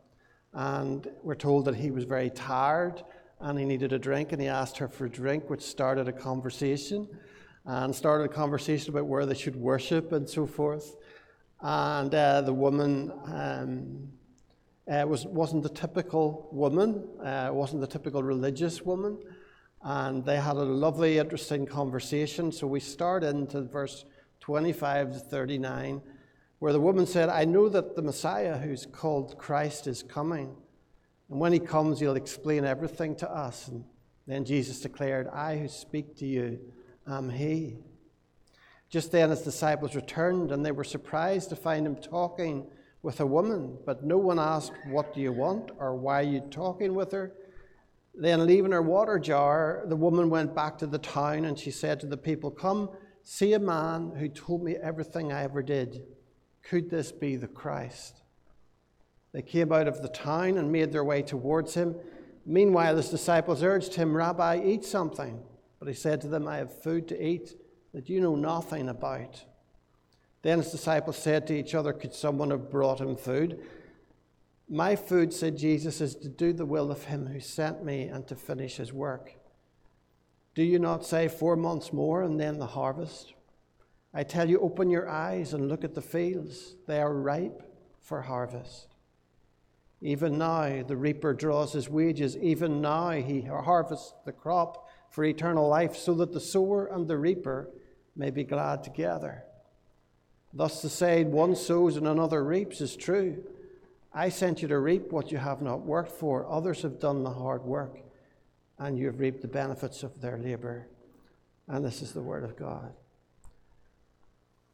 And 0.55 1.07
we're 1.23 1.35
told 1.35 1.65
that 1.67 1.75
he 1.75 1.91
was 1.91 2.05
very 2.05 2.31
tired 2.31 3.03
and 3.41 3.59
he 3.59 3.65
needed 3.65 3.93
a 3.93 3.99
drink, 3.99 4.33
and 4.33 4.41
he 4.41 4.49
asked 4.49 4.79
her 4.79 4.89
for 4.89 5.05
a 5.05 5.11
drink, 5.11 5.51
which 5.51 5.61
started 5.61 6.09
a 6.09 6.13
conversation 6.13 7.09
and 7.67 7.95
started 7.95 8.25
a 8.25 8.29
conversation 8.29 8.91
about 8.91 9.07
where 9.07 9.27
they 9.27 9.35
should 9.35 9.57
worship 9.57 10.13
and 10.13 10.29
so 10.29 10.47
forth. 10.47 10.97
And 11.61 12.15
uh, 12.15 12.43
the 12.43 12.53
woman 12.53 13.11
um, 13.27 14.09
uh, 14.91 15.07
was, 15.07 15.25
wasn't 15.27 15.63
the 15.63 15.71
typical 15.71 16.49
woman, 16.53 17.09
uh, 17.23 17.51
wasn't 17.53 17.81
the 17.81 17.87
typical 17.87 18.23
religious 18.23 18.83
woman. 18.83 19.19
And 19.83 20.25
they 20.25 20.37
had 20.37 20.57
a 20.57 20.63
lovely, 20.63 21.19
interesting 21.19 21.67
conversation. 21.67 22.53
So 22.53 22.67
we 22.67 22.81
start 22.81 23.25
into 23.25 23.63
verse 23.63 24.05
25 24.41 25.13
to 25.13 25.19
39 25.19 26.03
where 26.59 26.73
the 26.73 26.81
woman 26.81 27.07
said, 27.07 27.29
I 27.29 27.45
know 27.45 27.69
that 27.69 27.97
the 27.97 28.03
Messiah 28.03 28.57
who's 28.57 28.87
called 28.87 29.39
Christ 29.39 29.87
is 29.87 30.03
coming. 30.03 30.57
And 31.31 31.41
when 31.41 31.53
he 31.53 31.59
comes, 31.59 32.01
he'll 32.01 32.17
explain 32.17 32.65
everything 32.65 33.17
to 33.17 33.31
us. 33.31 33.69
And 33.69 33.85
then 34.27 34.45
Jesus 34.45 34.81
declared, 34.81 35.29
I 35.29 35.57
who 35.59 35.69
speak 35.69 36.17
to 36.19 36.27
you 36.27 36.61
am 37.07 37.31
he. 37.31 37.79
Just 38.89 39.11
then, 39.11 39.31
his 39.31 39.43
disciples 39.43 39.97
returned, 39.97 40.53
and 40.53 40.65
they 40.65 40.71
were 40.71 40.85
surprised 40.85 41.49
to 41.49 41.57
find 41.57 41.85
him 41.85 41.97
talking 41.97 42.67
with 43.03 43.21
a 43.21 43.27
woman. 43.27 43.77
But 43.85 44.05
no 44.05 44.19
one 44.19 44.39
asked, 44.39 44.73
What 44.87 45.15
do 45.15 45.21
you 45.21 45.33
want? 45.33 45.73
or 45.79 45.97
Why 45.97 46.21
are 46.21 46.23
you 46.23 46.41
talking 46.41 46.95
with 46.95 47.11
her? 47.13 47.33
Then, 48.15 48.47
leaving 48.47 48.71
her 48.71 48.83
water 48.83 49.19
jar, 49.19 49.83
the 49.87 49.97
woman 49.97 50.31
went 50.31 50.55
back 50.55 50.79
to 50.79 50.87
the 50.87 50.99
town 50.99 51.45
and 51.45 51.59
she 51.59 51.73
said 51.73 51.99
to 52.01 52.07
the 52.07 52.17
people, 52.17 52.51
Come, 52.51 52.91
see 53.25 53.55
a 53.55 53.59
man 53.59 54.13
who 54.17 54.29
told 54.29 54.63
me 54.63 54.77
everything 54.77 55.33
I 55.33 55.43
ever 55.43 55.63
did. 55.63 56.03
Could 56.69 56.91
this 56.91 57.12
be 57.12 57.37
the 57.37 57.47
Christ? 57.49 58.23
They 59.33 59.43
came 59.43 59.73
out 59.73 59.89
of 59.89 60.01
the 60.01 60.09
town 60.09 60.59
and 60.59 60.71
made 60.71 60.93
their 60.93 61.05
way 61.05 61.23
towards 61.23 61.75
him. 61.75 61.97
Meanwhile, 62.47 62.97
his 62.97 63.11
disciples 63.11 63.62
urged 63.62 63.95
him, 63.95 64.17
Rabbi, 64.17 64.62
eat 64.65 64.85
something. 64.85 65.43
But 65.79 65.89
he 65.89 65.95
said 65.95 66.21
to 66.23 66.29
them, 66.29 66.47
I 66.49 66.59
have 66.59 66.83
food 66.83 67.09
to 67.09 67.23
eat 67.23 67.55
that 67.93 68.09
you 68.09 68.21
know 68.21 68.37
nothing 68.37 68.89
about. 68.89 69.45
Then 70.43 70.59
his 70.59 70.71
disciples 70.71 71.17
said 71.17 71.47
to 71.47 71.55
each 71.55 71.75
other, 71.75 71.93
Could 71.93 72.15
someone 72.15 72.51
have 72.51 72.71
brought 72.71 73.01
him 73.01 73.17
food? 73.17 73.61
My 74.69 74.97
food, 74.97 75.33
said 75.33 75.59
Jesus, 75.59 76.01
is 76.01 76.15
to 76.17 76.29
do 76.29 76.53
the 76.53 76.65
will 76.65 76.91
of 76.91 77.05
him 77.05 77.27
who 77.27 77.41
sent 77.41 77.85
me 77.85 78.05
and 78.05 78.27
to 78.29 78.35
finish 78.35 78.77
his 78.77 78.93
work. 78.93 79.35
Do 80.55 80.62
you 80.62 80.79
not 80.79 81.05
say 81.05 81.29
four 81.29 81.57
months 81.57 81.93
more 81.93 82.23
and 82.23 82.41
then 82.41 82.59
the 82.59 82.67
harvest? 82.67 83.34
I 84.15 84.23
tell 84.23 84.49
you, 84.49 84.61
open 84.61 84.91
your 84.91 85.09
eyes 85.09 85.55
and 85.55 85.69
look 85.69 85.83
at 85.83 85.95
the 85.95 86.01
fields. 86.01 86.77
They 86.87 87.01
are 87.01 87.12
ripe 87.12 87.62
for 88.01 88.23
harvest. 88.23 88.87
Even 90.01 90.39
now, 90.39 90.83
the 90.83 90.97
reaper 90.97 91.35
draws 91.35 91.73
his 91.73 91.89
wages. 91.89 92.37
Even 92.37 92.81
now, 92.81 93.11
he 93.11 93.41
harvests 93.41 94.15
the 94.25 94.33
crop 94.33 94.89
for 95.11 95.25
eternal 95.25 95.69
life, 95.69 95.97
so 95.97 96.15
that 96.15 96.33
the 96.33 96.41
sower 96.41 96.87
and 96.87 97.09
the 97.09 97.17
reaper 97.17 97.69
may 98.15 98.31
be 98.31 98.45
glad 98.45 98.85
together. 98.85 99.45
Thus, 100.53 100.83
the 100.83 100.89
saying, 100.89 101.33
one 101.33 101.57
sows 101.57 101.97
and 101.97 102.07
another 102.07 102.45
reaps 102.45 102.81
is 102.81 102.95
true. 102.95 103.43
I 104.12 104.29
sent 104.29 104.62
you 104.62 104.69
to 104.69 104.79
reap 104.79 105.11
what 105.11 105.33
you 105.33 105.39
have 105.39 105.62
not 105.62 105.81
worked 105.81 106.12
for. 106.12 106.47
Others 106.49 106.83
have 106.83 107.01
done 107.01 107.25
the 107.25 107.31
hard 107.31 107.65
work, 107.65 107.99
and 108.79 108.97
you 108.97 109.07
have 109.07 109.19
reaped 109.19 109.43
the 109.43 109.49
benefits 109.49 110.05
of 110.05 110.21
their 110.21 110.39
labor. 110.39 110.87
And 111.67 111.85
this 111.85 112.03
is 112.03 112.12
the 112.12 112.23
word 112.23 112.45
of 112.45 112.57
God. 112.57 112.93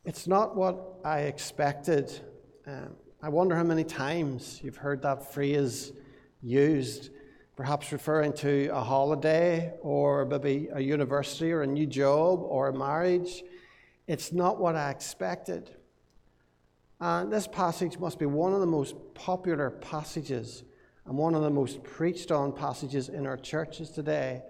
It's 0.02 0.26
not 0.26 0.56
what 0.56 1.00
I 1.04 1.20
expected. 1.20 2.10
Um, 2.66 2.96
I 3.22 3.28
wonder 3.28 3.54
how 3.54 3.64
many 3.64 3.84
times 3.84 4.58
you've 4.62 4.78
heard 4.78 5.02
that 5.02 5.34
phrase 5.34 5.92
used, 6.40 7.10
perhaps 7.54 7.92
referring 7.92 8.32
to 8.34 8.68
a 8.68 8.80
holiday 8.80 9.74
or 9.82 10.24
maybe 10.24 10.68
a 10.72 10.80
university 10.80 11.52
or 11.52 11.62
a 11.62 11.66
new 11.66 11.84
job 11.84 12.40
or 12.40 12.68
a 12.68 12.72
marriage. 12.72 13.42
It's 14.06 14.32
not 14.32 14.58
what 14.58 14.74
I 14.74 14.88
expected. 14.88 15.70
And 16.98 17.30
this 17.30 17.46
passage 17.46 17.98
must 17.98 18.18
be 18.18 18.26
one 18.26 18.54
of 18.54 18.60
the 18.60 18.66
most 18.66 18.94
popular 19.12 19.68
passages 19.68 20.64
and 21.04 21.18
one 21.18 21.34
of 21.34 21.42
the 21.42 21.50
most 21.50 21.82
preached 21.84 22.30
on 22.30 22.52
passages 22.54 23.10
in 23.10 23.26
our 23.26 23.36
churches 23.36 23.90
today 23.90 24.40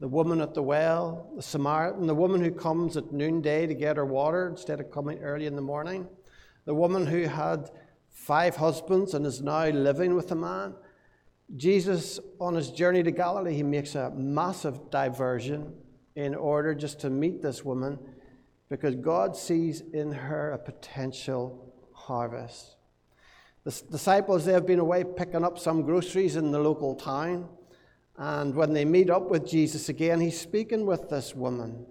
the 0.00 0.08
woman 0.08 0.40
at 0.40 0.54
the 0.54 0.62
well, 0.62 1.32
the 1.36 1.42
Samaritan, 1.42 2.06
the 2.06 2.14
woman 2.14 2.42
who 2.42 2.52
comes 2.52 2.96
at 2.96 3.12
noonday 3.12 3.66
to 3.66 3.74
get 3.74 3.96
her 3.96 4.04
water 4.04 4.48
instead 4.48 4.80
of 4.80 4.90
coming 4.90 5.18
early 5.18 5.46
in 5.46 5.56
the 5.56 5.62
morning, 5.62 6.06
the 6.64 6.74
woman 6.74 7.06
who 7.06 7.22
had 7.22 7.70
five 8.10 8.56
husbands 8.56 9.14
and 9.14 9.26
is 9.26 9.40
now 9.40 9.66
living 9.66 10.14
with 10.14 10.30
a 10.30 10.34
man. 10.34 10.74
Jesus, 11.56 12.20
on 12.40 12.54
his 12.54 12.70
journey 12.70 13.02
to 13.02 13.10
Galilee, 13.10 13.54
he 13.54 13.62
makes 13.62 13.94
a 13.94 14.10
massive 14.10 14.90
diversion 14.90 15.72
in 16.14 16.34
order 16.34 16.74
just 16.74 17.00
to 17.00 17.10
meet 17.10 17.42
this 17.42 17.64
woman 17.64 17.98
because 18.68 18.94
God 18.96 19.36
sees 19.36 19.82
in 19.92 20.12
her 20.12 20.52
a 20.52 20.58
potential 20.58 21.72
harvest. 21.92 22.76
The 23.64 23.82
disciples, 23.90 24.44
they 24.44 24.52
have 24.52 24.66
been 24.66 24.78
away 24.78 25.04
picking 25.04 25.44
up 25.44 25.58
some 25.58 25.82
groceries 25.82 26.36
in 26.36 26.50
the 26.50 26.58
local 26.58 26.94
town. 26.94 27.48
And 28.18 28.52
when 28.56 28.72
they 28.72 28.84
meet 28.84 29.10
up 29.10 29.30
with 29.30 29.46
Jesus 29.46 29.88
again, 29.88 30.20
he's 30.20 30.38
speaking 30.38 30.84
with 30.84 31.08
this 31.08 31.36
woman. 31.36 31.86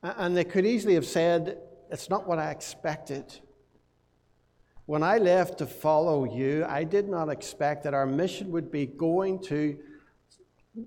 And 0.00 0.36
they 0.36 0.44
could 0.44 0.64
easily 0.64 0.94
have 0.94 1.04
said, 1.04 1.58
It's 1.90 2.08
not 2.08 2.26
what 2.26 2.38
I 2.38 2.52
expected. 2.52 3.40
When 4.86 5.02
I 5.02 5.18
left 5.18 5.58
to 5.58 5.66
follow 5.66 6.24
you, 6.24 6.64
I 6.68 6.84
did 6.84 7.08
not 7.08 7.28
expect 7.28 7.82
that 7.84 7.94
our 7.94 8.06
mission 8.06 8.52
would 8.52 8.70
be 8.70 8.86
going 8.86 9.42
to 9.44 9.76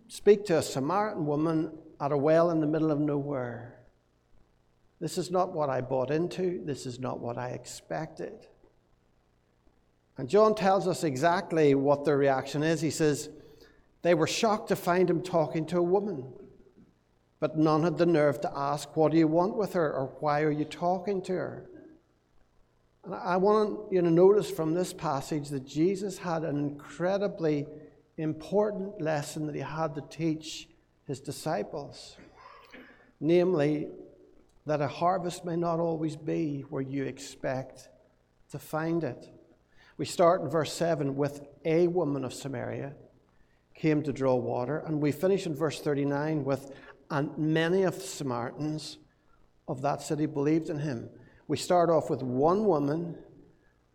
speak 0.07 0.45
to 0.45 0.57
a 0.57 0.61
Samaritan 0.61 1.25
woman 1.25 1.71
at 1.99 2.11
a 2.11 2.17
well 2.17 2.49
in 2.49 2.61
the 2.61 2.67
middle 2.67 2.91
of 2.91 2.99
nowhere. 2.99 3.79
This 4.99 5.17
is 5.17 5.29
not 5.29 5.51
what 5.51 5.69
I 5.69 5.81
bought 5.81 6.09
into. 6.09 6.61
This 6.63 6.85
is 6.85 6.99
not 6.99 7.19
what 7.19 7.37
I 7.37 7.49
expected. 7.49 8.47
And 10.17 10.29
John 10.29 10.55
tells 10.55 10.87
us 10.87 11.03
exactly 11.03 11.75
what 11.75 12.05
their 12.05 12.17
reaction 12.17 12.63
is. 12.63 12.79
He 12.79 12.89
says, 12.89 13.29
They 14.03 14.13
were 14.13 14.27
shocked 14.27 14.67
to 14.67 14.75
find 14.75 15.09
him 15.09 15.23
talking 15.23 15.65
to 15.67 15.77
a 15.77 15.83
woman, 15.83 16.31
but 17.39 17.57
none 17.57 17.83
had 17.83 17.97
the 17.97 18.05
nerve 18.05 18.39
to 18.41 18.51
ask, 18.55 18.95
What 18.95 19.11
do 19.11 19.17
you 19.17 19.27
want 19.27 19.55
with 19.55 19.73
her? 19.73 19.91
or 19.91 20.07
Why 20.19 20.41
are 20.41 20.51
you 20.51 20.65
talking 20.65 21.21
to 21.23 21.33
her? 21.33 21.69
And 23.05 23.15
I 23.15 23.37
want 23.37 23.91
you 23.91 24.01
to 24.01 24.11
notice 24.11 24.51
from 24.51 24.73
this 24.73 24.93
passage 24.93 25.49
that 25.49 25.65
Jesus 25.65 26.17
had 26.17 26.43
an 26.43 26.57
incredibly 26.57 27.65
important 28.17 29.01
lesson 29.01 29.45
that 29.47 29.55
he 29.55 29.61
had 29.61 29.95
to 29.95 30.01
teach 30.01 30.67
his 31.05 31.19
disciples. 31.19 32.17
Namely, 33.19 33.87
that 34.65 34.81
a 34.81 34.87
harvest 34.87 35.45
may 35.45 35.55
not 35.55 35.79
always 35.79 36.15
be 36.15 36.61
where 36.69 36.81
you 36.81 37.05
expect 37.05 37.89
to 38.51 38.59
find 38.59 39.03
it. 39.03 39.29
We 39.97 40.05
start 40.05 40.41
in 40.41 40.49
verse 40.49 40.73
7 40.73 41.15
with 41.15 41.41
a 41.63 41.87
woman 41.87 42.23
of 42.25 42.33
Samaria 42.33 42.95
came 43.83 44.01
to 44.01 44.13
draw 44.13 44.33
water, 44.33 44.81
and 44.87 45.01
we 45.01 45.11
finish 45.11 45.45
in 45.45 45.53
verse 45.53 45.81
39 45.81 46.45
with 46.45 46.71
and 47.11 47.37
many 47.37 47.83
of 47.83 47.93
the 47.95 47.99
Samaritans 47.99 48.97
of 49.67 49.81
that 49.81 50.01
city 50.01 50.25
believed 50.25 50.69
in 50.69 50.79
him. 50.79 51.09
We 51.49 51.57
start 51.57 51.89
off 51.89 52.09
with 52.09 52.23
one 52.23 52.63
woman, 52.63 53.17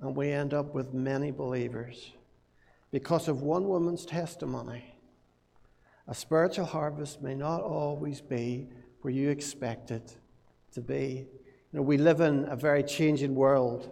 and 0.03 0.15
we 0.15 0.31
end 0.31 0.53
up 0.53 0.75
with 0.75 0.93
many 0.93 1.31
believers 1.31 2.13
because 2.91 3.29
of 3.29 3.41
one 3.41 3.67
woman's 3.67 4.05
testimony. 4.05 4.85
A 6.07 6.15
spiritual 6.15 6.67
harvest 6.67 7.23
may 7.23 7.35
not 7.35 7.63
always 7.63 8.21
be 8.21 8.69
where 9.01 9.15
you 9.15 9.31
expect 9.31 9.91
it 9.91 10.19
to 10.73 10.83
be. 10.83 11.27
You 11.73 11.79
know, 11.79 11.83
we 11.83 11.97
live 11.97 12.21
in 12.21 12.45
a 12.51 12.57
very 12.57 12.83
changing 12.83 13.35
world. 13.35 13.89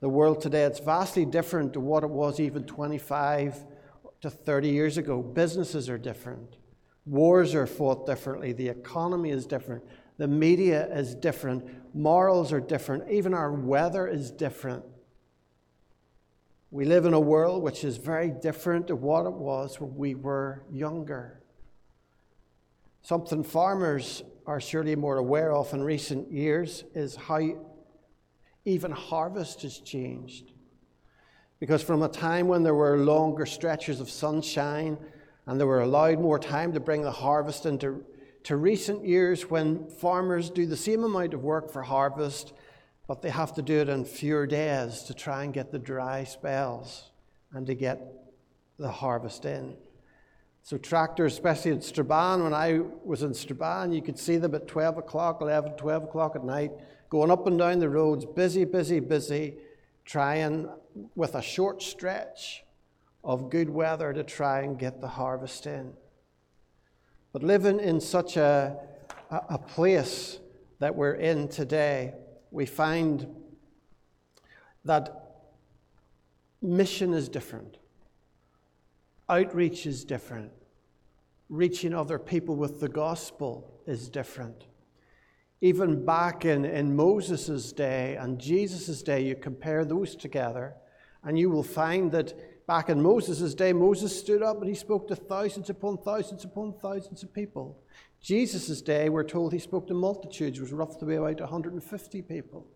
The 0.00 0.08
world 0.08 0.40
today, 0.40 0.64
it's 0.64 0.80
vastly 0.80 1.24
different 1.24 1.74
to 1.74 1.80
what 1.80 2.02
it 2.02 2.10
was 2.10 2.40
even 2.40 2.64
25 2.64 3.66
to 4.22 4.30
30 4.30 4.68
years 4.68 4.96
ago. 4.96 5.20
Businesses 5.22 5.88
are 5.88 5.98
different. 5.98 6.56
Wars 7.04 7.54
are 7.54 7.66
fought 7.66 8.06
differently. 8.06 8.52
The 8.52 8.68
economy 8.68 9.30
is 9.30 9.46
different. 9.46 9.84
The 10.18 10.28
media 10.28 10.86
is 10.94 11.14
different. 11.14 11.94
Morals 11.94 12.52
are 12.52 12.60
different. 12.60 13.10
Even 13.10 13.34
our 13.34 13.52
weather 13.52 14.06
is 14.06 14.30
different. 14.30 14.84
We 16.70 16.84
live 16.84 17.04
in 17.04 17.12
a 17.12 17.20
world 17.20 17.62
which 17.62 17.84
is 17.84 17.96
very 17.96 18.30
different 18.30 18.86
to 18.86 18.96
what 18.96 19.26
it 19.26 19.32
was 19.32 19.80
when 19.80 19.94
we 19.96 20.14
were 20.14 20.64
younger. 20.70 21.40
Something 23.02 23.42
farmers 23.42 24.22
are 24.46 24.60
surely 24.60 24.94
more 24.94 25.16
aware 25.16 25.52
of 25.52 25.74
in 25.74 25.82
recent 25.82 26.30
years 26.30 26.84
is 26.94 27.16
how 27.16 27.40
even 28.64 28.92
harvest 28.92 29.62
has 29.62 29.78
changed. 29.78 30.51
Because 31.62 31.80
from 31.80 32.02
a 32.02 32.08
time 32.08 32.48
when 32.48 32.64
there 32.64 32.74
were 32.74 32.96
longer 32.96 33.46
stretches 33.46 34.00
of 34.00 34.10
sunshine 34.10 34.98
and 35.46 35.60
they 35.60 35.64
were 35.64 35.82
allowed 35.82 36.18
more 36.18 36.40
time 36.40 36.72
to 36.72 36.80
bring 36.80 37.02
the 37.02 37.12
harvest 37.12 37.66
into 37.66 38.04
to 38.42 38.56
recent 38.56 39.04
years 39.04 39.48
when 39.48 39.88
farmers 39.88 40.50
do 40.50 40.66
the 40.66 40.76
same 40.76 41.04
amount 41.04 41.34
of 41.34 41.44
work 41.44 41.70
for 41.70 41.82
harvest, 41.82 42.52
but 43.06 43.22
they 43.22 43.30
have 43.30 43.54
to 43.54 43.62
do 43.62 43.78
it 43.78 43.88
in 43.88 44.04
fewer 44.04 44.44
days 44.44 45.04
to 45.04 45.14
try 45.14 45.44
and 45.44 45.54
get 45.54 45.70
the 45.70 45.78
dry 45.78 46.24
spells 46.24 47.12
and 47.52 47.64
to 47.68 47.74
get 47.74 48.12
the 48.80 48.90
harvest 48.90 49.44
in. 49.44 49.76
So 50.64 50.78
tractors, 50.78 51.34
especially 51.34 51.70
at 51.70 51.84
Strabane, 51.84 52.42
when 52.42 52.54
I 52.54 52.80
was 53.04 53.22
in 53.22 53.34
Strabane, 53.34 53.92
you 53.92 54.02
could 54.02 54.18
see 54.18 54.36
them 54.36 54.56
at 54.56 54.66
12 54.66 54.98
o'clock, 54.98 55.40
11, 55.40 55.74
12 55.74 56.02
o'clock 56.02 56.34
at 56.34 56.42
night, 56.42 56.72
going 57.08 57.30
up 57.30 57.46
and 57.46 57.56
down 57.56 57.78
the 57.78 57.88
roads, 57.88 58.24
busy, 58.24 58.64
busy, 58.64 58.98
busy, 58.98 59.54
trying 60.04 60.68
with 61.14 61.34
a 61.34 61.42
short 61.42 61.82
stretch 61.82 62.64
of 63.24 63.50
good 63.50 63.70
weather 63.70 64.12
to 64.12 64.22
try 64.24 64.60
and 64.60 64.78
get 64.78 65.00
the 65.00 65.08
harvest 65.08 65.66
in. 65.66 65.92
But 67.32 67.42
living 67.42 67.80
in 67.80 68.00
such 68.00 68.36
a, 68.36 68.76
a 69.30 69.58
place 69.58 70.38
that 70.80 70.94
we're 70.94 71.14
in 71.14 71.48
today, 71.48 72.14
we 72.50 72.66
find 72.66 73.26
that 74.84 75.46
mission 76.60 77.14
is 77.14 77.28
different. 77.28 77.78
Outreach 79.28 79.86
is 79.86 80.04
different. 80.04 80.52
Reaching 81.48 81.94
other 81.94 82.18
people 82.18 82.56
with 82.56 82.80
the 82.80 82.88
gospel 82.88 83.80
is 83.86 84.08
different. 84.08 84.64
Even 85.60 86.04
back 86.04 86.44
in, 86.44 86.64
in 86.64 86.96
Moses' 86.96 87.72
day 87.72 88.16
and 88.16 88.38
Jesus' 88.38 89.02
day, 89.02 89.24
you 89.24 89.36
compare 89.36 89.84
those 89.84 90.16
together, 90.16 90.74
and 91.24 91.38
you 91.38 91.50
will 91.50 91.62
find 91.62 92.10
that 92.12 92.66
back 92.66 92.88
in 92.88 93.02
Moses' 93.02 93.54
day, 93.54 93.72
Moses 93.72 94.18
stood 94.18 94.42
up 94.42 94.60
and 94.60 94.68
he 94.68 94.74
spoke 94.74 95.08
to 95.08 95.16
thousands 95.16 95.70
upon 95.70 95.98
thousands 95.98 96.44
upon 96.44 96.74
thousands 96.74 97.22
of 97.22 97.32
people. 97.32 97.78
Jesus' 98.20 98.80
day, 98.80 99.08
we're 99.08 99.24
told 99.24 99.52
he 99.52 99.58
spoke 99.58 99.88
to 99.88 99.94
multitudes, 99.94 100.60
was 100.60 100.72
roughly 100.72 101.16
about 101.16 101.40
150 101.40 102.22
people. 102.22 102.66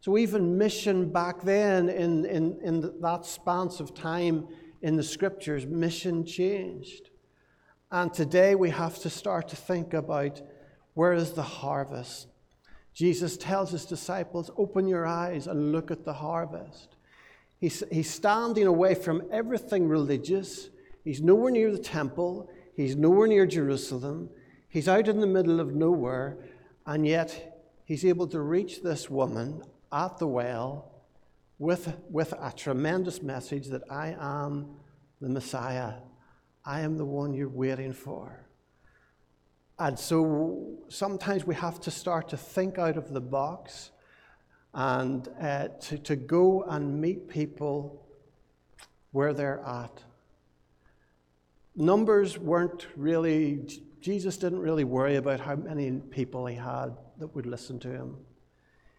So 0.00 0.16
even 0.16 0.56
mission 0.56 1.10
back 1.10 1.42
then, 1.42 1.88
in, 1.88 2.24
in, 2.24 2.58
in 2.62 3.00
that 3.00 3.26
span 3.26 3.68
of 3.80 3.94
time, 3.94 4.48
in 4.82 4.96
the 4.96 5.02
scriptures, 5.02 5.66
mission 5.66 6.24
changed. 6.24 7.10
And 7.90 8.12
today 8.12 8.54
we 8.54 8.70
have 8.70 8.98
to 9.00 9.10
start 9.10 9.48
to 9.48 9.56
think 9.56 9.92
about 9.94 10.40
where 10.94 11.12
is 11.12 11.32
the 11.32 11.42
harvest? 11.42 12.28
Jesus 12.94 13.36
tells 13.36 13.72
his 13.72 13.84
disciples, 13.84 14.50
Open 14.56 14.86
your 14.86 15.06
eyes 15.06 15.46
and 15.46 15.72
look 15.72 15.90
at 15.90 16.04
the 16.04 16.12
harvest. 16.12 16.96
He's, 17.60 17.84
he's 17.92 18.10
standing 18.10 18.66
away 18.66 18.94
from 18.94 19.22
everything 19.30 19.86
religious. 19.86 20.70
He's 21.04 21.20
nowhere 21.20 21.50
near 21.50 21.70
the 21.70 21.78
temple. 21.78 22.48
He's 22.74 22.96
nowhere 22.96 23.28
near 23.28 23.46
Jerusalem. 23.46 24.30
He's 24.68 24.88
out 24.88 25.08
in 25.08 25.20
the 25.20 25.26
middle 25.26 25.60
of 25.60 25.74
nowhere. 25.74 26.38
And 26.86 27.06
yet, 27.06 27.62
he's 27.84 28.04
able 28.04 28.26
to 28.28 28.40
reach 28.40 28.82
this 28.82 29.10
woman 29.10 29.62
at 29.92 30.18
the 30.18 30.26
well 30.26 31.04
with, 31.58 31.94
with 32.08 32.32
a 32.32 32.52
tremendous 32.56 33.22
message 33.22 33.66
that 33.68 33.82
I 33.90 34.16
am 34.18 34.76
the 35.20 35.28
Messiah. 35.28 35.94
I 36.64 36.80
am 36.80 36.96
the 36.96 37.04
one 37.04 37.34
you're 37.34 37.48
waiting 37.48 37.92
for. 37.92 38.46
And 39.78 39.98
so 39.98 40.78
sometimes 40.88 41.46
we 41.46 41.54
have 41.54 41.80
to 41.82 41.90
start 41.90 42.30
to 42.30 42.36
think 42.38 42.78
out 42.78 42.96
of 42.96 43.12
the 43.12 43.20
box 43.20 43.90
and 44.74 45.28
uh, 45.40 45.68
to, 45.68 45.98
to 45.98 46.16
go 46.16 46.62
and 46.62 47.00
meet 47.00 47.28
people 47.28 48.06
where 49.12 49.32
they're 49.32 49.60
at. 49.66 50.02
Numbers 51.76 52.38
weren't 52.38 52.86
really, 52.96 53.66
Jesus 54.00 54.36
didn't 54.36 54.60
really 54.60 54.84
worry 54.84 55.16
about 55.16 55.40
how 55.40 55.56
many 55.56 55.90
people 56.10 56.46
he 56.46 56.56
had 56.56 56.96
that 57.18 57.34
would 57.34 57.46
listen 57.46 57.78
to 57.80 57.88
him. 57.88 58.16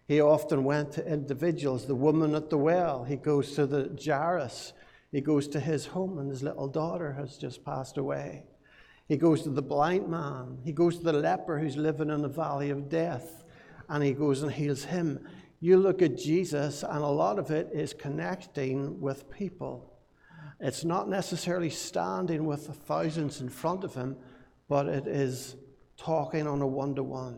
He 0.07 0.19
often 0.19 0.63
went 0.65 0.91
to 0.93 1.07
individuals, 1.07 1.85
the 1.85 1.95
woman 1.95 2.35
at 2.35 2.49
the 2.49 2.57
well. 2.57 3.03
He 3.03 3.15
goes 3.15 3.53
to 3.55 3.65
the 3.65 3.97
Jairus. 4.03 4.73
He 5.11 5.21
goes 5.21 5.47
to 5.49 5.59
his 5.59 5.85
home, 5.85 6.17
and 6.17 6.29
his 6.29 6.43
little 6.43 6.67
daughter 6.67 7.13
has 7.13 7.37
just 7.37 7.63
passed 7.63 7.97
away. 7.97 8.43
He 9.07 9.17
goes 9.17 9.43
to 9.43 9.49
the 9.49 9.61
blind 9.61 10.07
man. 10.09 10.57
He 10.63 10.71
goes 10.71 10.97
to 10.97 11.03
the 11.03 11.13
leper 11.13 11.59
who's 11.59 11.77
living 11.77 12.09
in 12.09 12.21
the 12.21 12.29
valley 12.29 12.69
of 12.71 12.89
death, 12.89 13.43
and 13.89 14.03
he 14.03 14.13
goes 14.13 14.41
and 14.41 14.51
heals 14.51 14.85
him. 14.85 15.19
You 15.63 15.77
look 15.77 16.01
at 16.01 16.17
Jesus, 16.17 16.81
and 16.81 17.03
a 17.03 17.07
lot 17.07 17.37
of 17.37 17.51
it 17.51 17.69
is 17.71 17.93
connecting 17.93 18.99
with 18.99 19.29
people. 19.29 19.93
It's 20.59 20.83
not 20.83 21.07
necessarily 21.07 21.69
standing 21.69 22.45
with 22.45 22.65
the 22.65 22.73
thousands 22.73 23.41
in 23.41 23.49
front 23.49 23.83
of 23.83 23.93
him, 23.93 24.17
but 24.67 24.87
it 24.87 25.05
is 25.05 25.55
talking 25.97 26.47
on 26.47 26.63
a 26.63 26.67
one 26.67 26.95
to 26.95 27.03
one. 27.03 27.37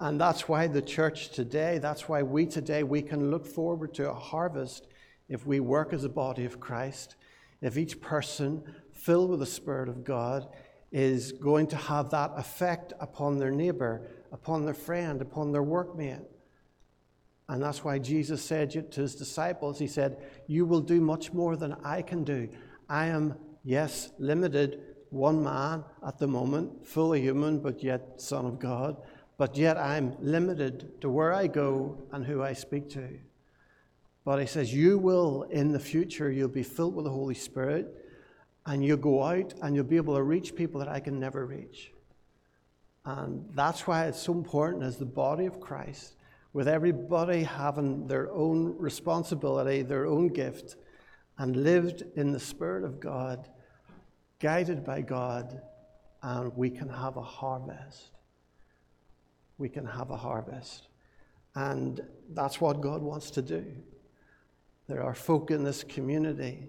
And 0.00 0.18
that's 0.18 0.48
why 0.48 0.66
the 0.66 0.80
church 0.80 1.30
today, 1.30 1.76
that's 1.76 2.08
why 2.08 2.22
we 2.22 2.46
today, 2.46 2.84
we 2.84 3.02
can 3.02 3.30
look 3.30 3.46
forward 3.46 3.92
to 3.94 4.10
a 4.10 4.14
harvest 4.14 4.86
if 5.28 5.46
we 5.46 5.60
work 5.60 5.92
as 5.92 6.04
a 6.04 6.08
body 6.08 6.46
of 6.46 6.58
Christ, 6.58 7.16
if 7.60 7.76
each 7.76 8.00
person 8.00 8.62
filled 8.92 9.28
with 9.28 9.40
the 9.40 9.46
Spirit 9.46 9.90
of 9.90 10.04
God 10.04 10.48
is 10.90 11.32
going 11.32 11.66
to 11.66 11.76
have 11.76 12.10
that 12.10 12.32
effect 12.36 12.92
upon 13.00 13.38
their 13.38 13.50
neighbor, 13.50 14.08
upon 14.30 14.64
their 14.64 14.74
friend, 14.74 15.20
upon 15.20 15.52
their 15.52 15.62
workmate. 15.62 16.24
And 17.48 17.62
that's 17.62 17.84
why 17.84 17.98
Jesus 17.98 18.42
said 18.42 18.70
to 18.92 19.00
his 19.00 19.14
disciples, 19.14 19.78
He 19.78 19.86
said, 19.86 20.16
You 20.46 20.64
will 20.64 20.80
do 20.80 21.00
much 21.00 21.32
more 21.32 21.56
than 21.56 21.74
I 21.84 22.02
can 22.02 22.24
do. 22.24 22.48
I 22.88 23.06
am, 23.06 23.34
yes, 23.64 24.10
limited, 24.18 24.80
one 25.10 25.42
man 25.42 25.84
at 26.06 26.18
the 26.18 26.26
moment, 26.26 26.86
fully 26.86 27.20
human, 27.20 27.58
but 27.58 27.82
yet 27.82 28.20
Son 28.20 28.46
of 28.46 28.58
God 28.58 28.96
but 29.42 29.56
yet 29.56 29.76
I'm 29.76 30.16
limited 30.20 31.00
to 31.00 31.10
where 31.10 31.32
I 31.32 31.48
go 31.48 31.98
and 32.12 32.24
who 32.24 32.44
I 32.44 32.52
speak 32.52 32.88
to. 32.90 33.18
But 34.24 34.38
he 34.38 34.46
says, 34.46 34.72
You 34.72 34.98
will, 34.98 35.48
in 35.50 35.72
the 35.72 35.80
future, 35.80 36.30
you'll 36.30 36.48
be 36.48 36.62
filled 36.62 36.94
with 36.94 37.06
the 37.06 37.10
Holy 37.10 37.34
Spirit, 37.34 37.92
and 38.66 38.84
you'll 38.84 38.98
go 38.98 39.24
out 39.24 39.52
and 39.60 39.74
you'll 39.74 39.84
be 39.84 39.96
able 39.96 40.14
to 40.14 40.22
reach 40.22 40.54
people 40.54 40.78
that 40.78 40.88
I 40.88 41.00
can 41.00 41.18
never 41.18 41.44
reach. 41.44 41.92
And 43.04 43.44
that's 43.52 43.84
why 43.84 44.06
it's 44.06 44.22
so 44.22 44.32
important 44.32 44.84
as 44.84 44.96
the 44.96 45.06
body 45.06 45.46
of 45.46 45.60
Christ, 45.60 46.14
with 46.52 46.68
everybody 46.68 47.42
having 47.42 48.06
their 48.06 48.30
own 48.30 48.76
responsibility, 48.78 49.82
their 49.82 50.06
own 50.06 50.28
gift, 50.28 50.76
and 51.38 51.56
lived 51.56 52.04
in 52.14 52.32
the 52.32 52.40
Spirit 52.40 52.84
of 52.84 53.00
God, 53.00 53.48
guided 54.38 54.84
by 54.84 55.00
God, 55.00 55.62
and 56.22 56.54
we 56.56 56.68
can 56.70 56.88
have 56.88 57.16
a 57.16 57.22
harvest. 57.22 58.10
We 59.56 59.68
can 59.68 59.86
have 59.86 60.10
a 60.10 60.16
harvest. 60.16 60.88
And 61.54 62.00
that's 62.30 62.60
what 62.60 62.80
God 62.80 63.02
wants 63.02 63.30
to 63.32 63.42
do. 63.42 63.64
There 64.88 65.02
are 65.02 65.14
folk 65.14 65.50
in 65.50 65.64
this 65.64 65.84
community 65.84 66.68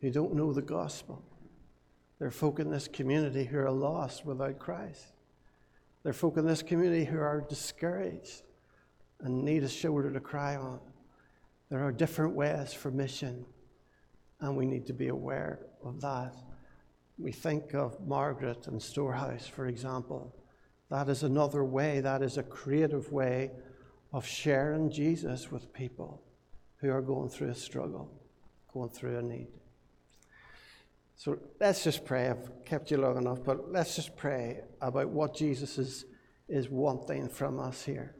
who 0.00 0.10
don't 0.10 0.34
know 0.34 0.52
the 0.52 0.62
gospel. 0.62 1.24
There 2.18 2.28
are 2.28 2.32
folk 2.32 2.60
in 2.60 2.70
this 2.70 2.86
community 2.86 3.44
who 3.44 3.58
are 3.58 3.70
lost 3.70 4.26
without 4.26 4.58
Christ. 4.58 5.06
There 6.02 6.10
are 6.10 6.14
folk 6.14 6.36
in 6.36 6.46
this 6.46 6.62
community 6.62 7.04
who 7.04 7.18
are 7.18 7.40
discouraged 7.48 8.42
and 9.22 9.44
need 9.44 9.62
a 9.62 9.68
shoulder 9.68 10.10
to 10.12 10.20
cry 10.20 10.56
on. 10.56 10.80
There 11.70 11.84
are 11.84 11.92
different 11.92 12.34
ways 12.34 12.72
for 12.72 12.90
mission, 12.90 13.44
and 14.40 14.56
we 14.56 14.66
need 14.66 14.86
to 14.86 14.92
be 14.92 15.08
aware 15.08 15.60
of 15.84 16.00
that. 16.00 16.34
We 17.18 17.32
think 17.32 17.74
of 17.74 18.00
Margaret 18.06 18.66
and 18.66 18.82
Storehouse, 18.82 19.46
for 19.46 19.66
example. 19.66 20.34
That 20.90 21.08
is 21.08 21.22
another 21.22 21.64
way, 21.64 22.00
that 22.00 22.22
is 22.22 22.38
a 22.38 22.42
creative 22.42 23.12
way 23.12 23.50
of 24.12 24.26
sharing 24.26 24.90
Jesus 24.90 25.52
with 25.52 25.72
people 25.72 26.22
who 26.78 26.90
are 26.90 27.02
going 27.02 27.28
through 27.28 27.50
a 27.50 27.54
struggle, 27.54 28.10
going 28.72 28.90
through 28.90 29.18
a 29.18 29.22
need. 29.22 29.48
So 31.14 31.38
let's 31.60 31.84
just 31.84 32.04
pray. 32.06 32.30
I've 32.30 32.64
kept 32.64 32.90
you 32.90 32.96
long 32.96 33.18
enough, 33.18 33.44
but 33.44 33.70
let's 33.70 33.94
just 33.94 34.16
pray 34.16 34.62
about 34.80 35.10
what 35.10 35.36
Jesus 35.36 35.76
is, 35.76 36.06
is 36.48 36.70
wanting 36.70 37.28
from 37.28 37.60
us 37.60 37.84
here. 37.84 38.16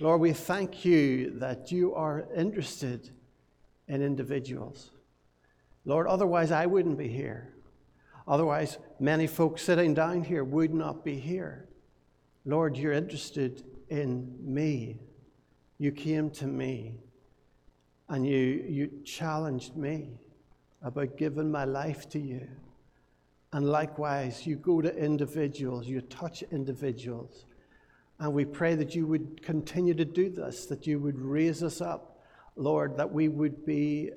Lord, 0.00 0.20
we 0.20 0.32
thank 0.32 0.84
you 0.84 1.30
that 1.38 1.72
you 1.72 1.94
are 1.94 2.28
interested 2.36 3.10
in 3.88 4.00
individuals. 4.00 4.92
Lord, 5.84 6.06
otherwise 6.06 6.52
I 6.52 6.66
wouldn't 6.66 6.98
be 6.98 7.08
here. 7.08 7.54
Otherwise, 8.28 8.78
many 9.00 9.26
folks 9.26 9.62
sitting 9.62 9.94
down 9.94 10.22
here 10.22 10.44
would 10.44 10.72
not 10.72 11.04
be 11.04 11.18
here. 11.18 11.68
Lord, 12.44 12.76
you're 12.76 12.92
interested 12.92 13.64
in 13.88 14.36
me. 14.40 15.00
You 15.78 15.90
came 15.90 16.30
to 16.30 16.46
me 16.46 17.00
and 18.08 18.26
you, 18.26 18.64
you 18.68 18.90
challenged 19.04 19.76
me 19.76 20.20
about 20.82 21.16
giving 21.16 21.50
my 21.50 21.64
life 21.64 22.08
to 22.10 22.20
you. 22.20 22.46
And 23.52 23.66
likewise, 23.66 24.46
you 24.46 24.56
go 24.56 24.80
to 24.80 24.94
individuals, 24.94 25.86
you 25.86 26.02
touch 26.02 26.42
individuals. 26.52 27.46
And 28.20 28.32
we 28.32 28.44
pray 28.44 28.74
that 28.74 28.94
you 28.94 29.06
would 29.06 29.42
continue 29.42 29.94
to 29.94 30.04
do 30.04 30.28
this, 30.28 30.66
that 30.66 30.86
you 30.86 30.98
would 30.98 31.20
raise 31.20 31.62
us 31.62 31.80
up, 31.80 32.20
Lord, 32.56 32.96
that 32.96 33.12
we 33.12 33.28
would 33.28 33.64
be 33.64 34.10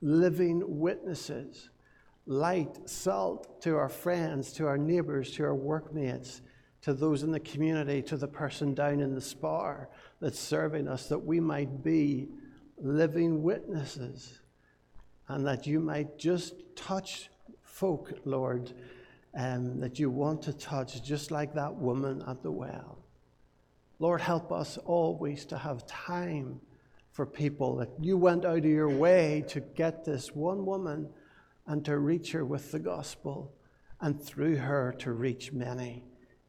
living 0.00 0.62
witnesses, 0.66 1.70
light, 2.26 2.88
salt 2.88 3.60
to 3.62 3.76
our 3.76 3.88
friends, 3.88 4.52
to 4.54 4.66
our 4.66 4.78
neighbors, 4.78 5.30
to 5.32 5.44
our 5.44 5.54
workmates, 5.54 6.42
to 6.82 6.92
those 6.92 7.22
in 7.22 7.30
the 7.30 7.40
community, 7.40 8.02
to 8.02 8.16
the 8.16 8.28
person 8.28 8.74
down 8.74 9.00
in 9.00 9.14
the 9.14 9.20
spar 9.20 9.88
that's 10.20 10.38
serving 10.38 10.88
us, 10.88 11.08
that 11.08 11.18
we 11.18 11.38
might 11.40 11.82
be 11.84 12.28
living 12.78 13.42
witnesses 13.42 14.40
and 15.28 15.46
that 15.46 15.66
you 15.66 15.80
might 15.80 16.18
just 16.18 16.54
touch 16.74 17.30
folk, 17.62 18.12
Lord, 18.24 18.72
um, 19.36 19.80
that 19.80 19.98
you 19.98 20.10
want 20.10 20.42
to 20.42 20.52
touch, 20.52 21.02
just 21.02 21.30
like 21.30 21.54
that 21.54 21.74
woman 21.74 22.22
at 22.26 22.42
the 22.42 22.50
well. 22.50 23.05
Lord, 23.98 24.20
help 24.20 24.52
us 24.52 24.78
always 24.78 25.44
to 25.46 25.58
have 25.58 25.86
time 25.86 26.60
for 27.12 27.24
people, 27.24 27.76
that 27.76 27.88
you 28.00 28.18
went 28.18 28.44
out 28.44 28.58
of 28.58 28.64
your 28.64 28.90
way 28.90 29.42
to 29.48 29.60
get 29.60 30.04
this 30.04 30.34
one 30.34 30.66
woman 30.66 31.08
and 31.66 31.84
to 31.84 31.98
reach 31.98 32.32
her 32.32 32.44
with 32.44 32.72
the 32.72 32.78
gospel, 32.78 33.54
and 34.00 34.22
through 34.22 34.56
her 34.56 34.94
to 34.98 35.12
reach 35.12 35.52
many 35.52 36.04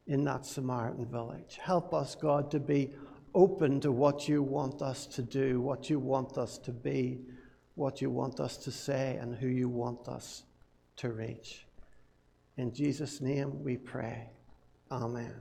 in 0.06 0.24
that 0.24 0.44
Samaritan 0.44 1.06
village. 1.06 1.58
Help 1.60 1.94
us, 1.94 2.14
God, 2.14 2.50
to 2.50 2.60
be 2.60 2.90
open 3.34 3.80
to 3.80 3.90
what 3.90 4.28
you 4.28 4.42
want 4.42 4.82
us 4.82 5.06
to 5.06 5.22
do, 5.22 5.60
what 5.60 5.88
you 5.88 5.98
want 5.98 6.36
us 6.36 6.58
to 6.58 6.72
be 6.72 7.20
what 7.78 8.02
you 8.02 8.10
want 8.10 8.40
us 8.40 8.56
to 8.56 8.72
say 8.72 9.16
and 9.22 9.36
who 9.36 9.46
you 9.46 9.68
want 9.68 10.08
us 10.08 10.42
to 10.96 11.12
reach. 11.12 11.64
In 12.56 12.74
Jesus' 12.74 13.20
name 13.20 13.62
we 13.62 13.76
pray. 13.76 14.30
Amen. 14.90 15.32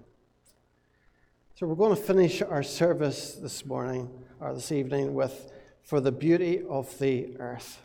So 1.58 1.66
we're 1.66 1.74
going 1.74 1.96
to 1.96 2.00
finish 2.00 2.44
our 2.44 2.62
service 2.62 3.34
this 3.34 3.66
morning 3.66 4.12
or 4.40 4.54
this 4.54 4.72
evening 4.72 5.16
with 5.16 5.52
For 5.82 6.00
the 6.00 6.12
Beauty 6.12 6.62
of 6.70 6.96
the 7.00 7.36
Earth. 7.40 7.80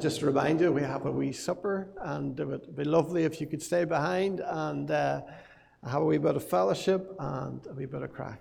Just 0.00 0.20
to 0.20 0.26
remind 0.26 0.60
you, 0.60 0.72
we 0.72 0.82
have 0.82 1.06
a 1.06 1.10
wee 1.10 1.32
supper, 1.32 1.88
and 2.00 2.38
it 2.38 2.44
would 2.46 2.76
be 2.76 2.84
lovely 2.84 3.24
if 3.24 3.40
you 3.40 3.46
could 3.46 3.62
stay 3.62 3.84
behind 3.84 4.40
and 4.40 4.90
uh, 4.90 5.22
have 5.84 6.02
a 6.02 6.04
wee 6.04 6.18
bit 6.18 6.36
of 6.36 6.48
fellowship 6.48 7.14
and 7.18 7.66
a 7.66 7.74
wee 7.74 7.86
bit 7.86 8.02
of 8.02 8.12
crack. 8.12 8.40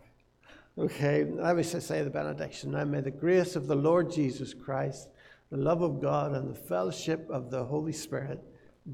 Okay, 0.77 1.23
let 1.23 1.55
me 1.55 1.63
say 1.63 2.03
the 2.03 2.09
benediction. 2.09 2.71
Now 2.71 2.83
may 2.83 3.01
the 3.01 3.11
grace 3.11 3.55
of 3.55 3.67
the 3.67 3.75
Lord 3.75 4.11
Jesus 4.11 4.53
Christ, 4.53 5.09
the 5.49 5.57
love 5.57 5.81
of 5.81 6.01
God, 6.01 6.33
and 6.33 6.49
the 6.49 6.59
fellowship 6.59 7.27
of 7.29 7.49
the 7.49 7.63
Holy 7.63 7.93
Spirit 7.93 8.43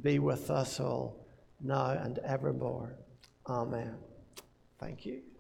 be 0.01 0.19
with 0.19 0.51
us 0.51 0.79
all 0.79 1.25
now 1.59 1.89
and 1.89 2.19
evermore. 2.19 2.97
Amen. 3.47 3.95
Thank 4.79 5.05
you. 5.05 5.30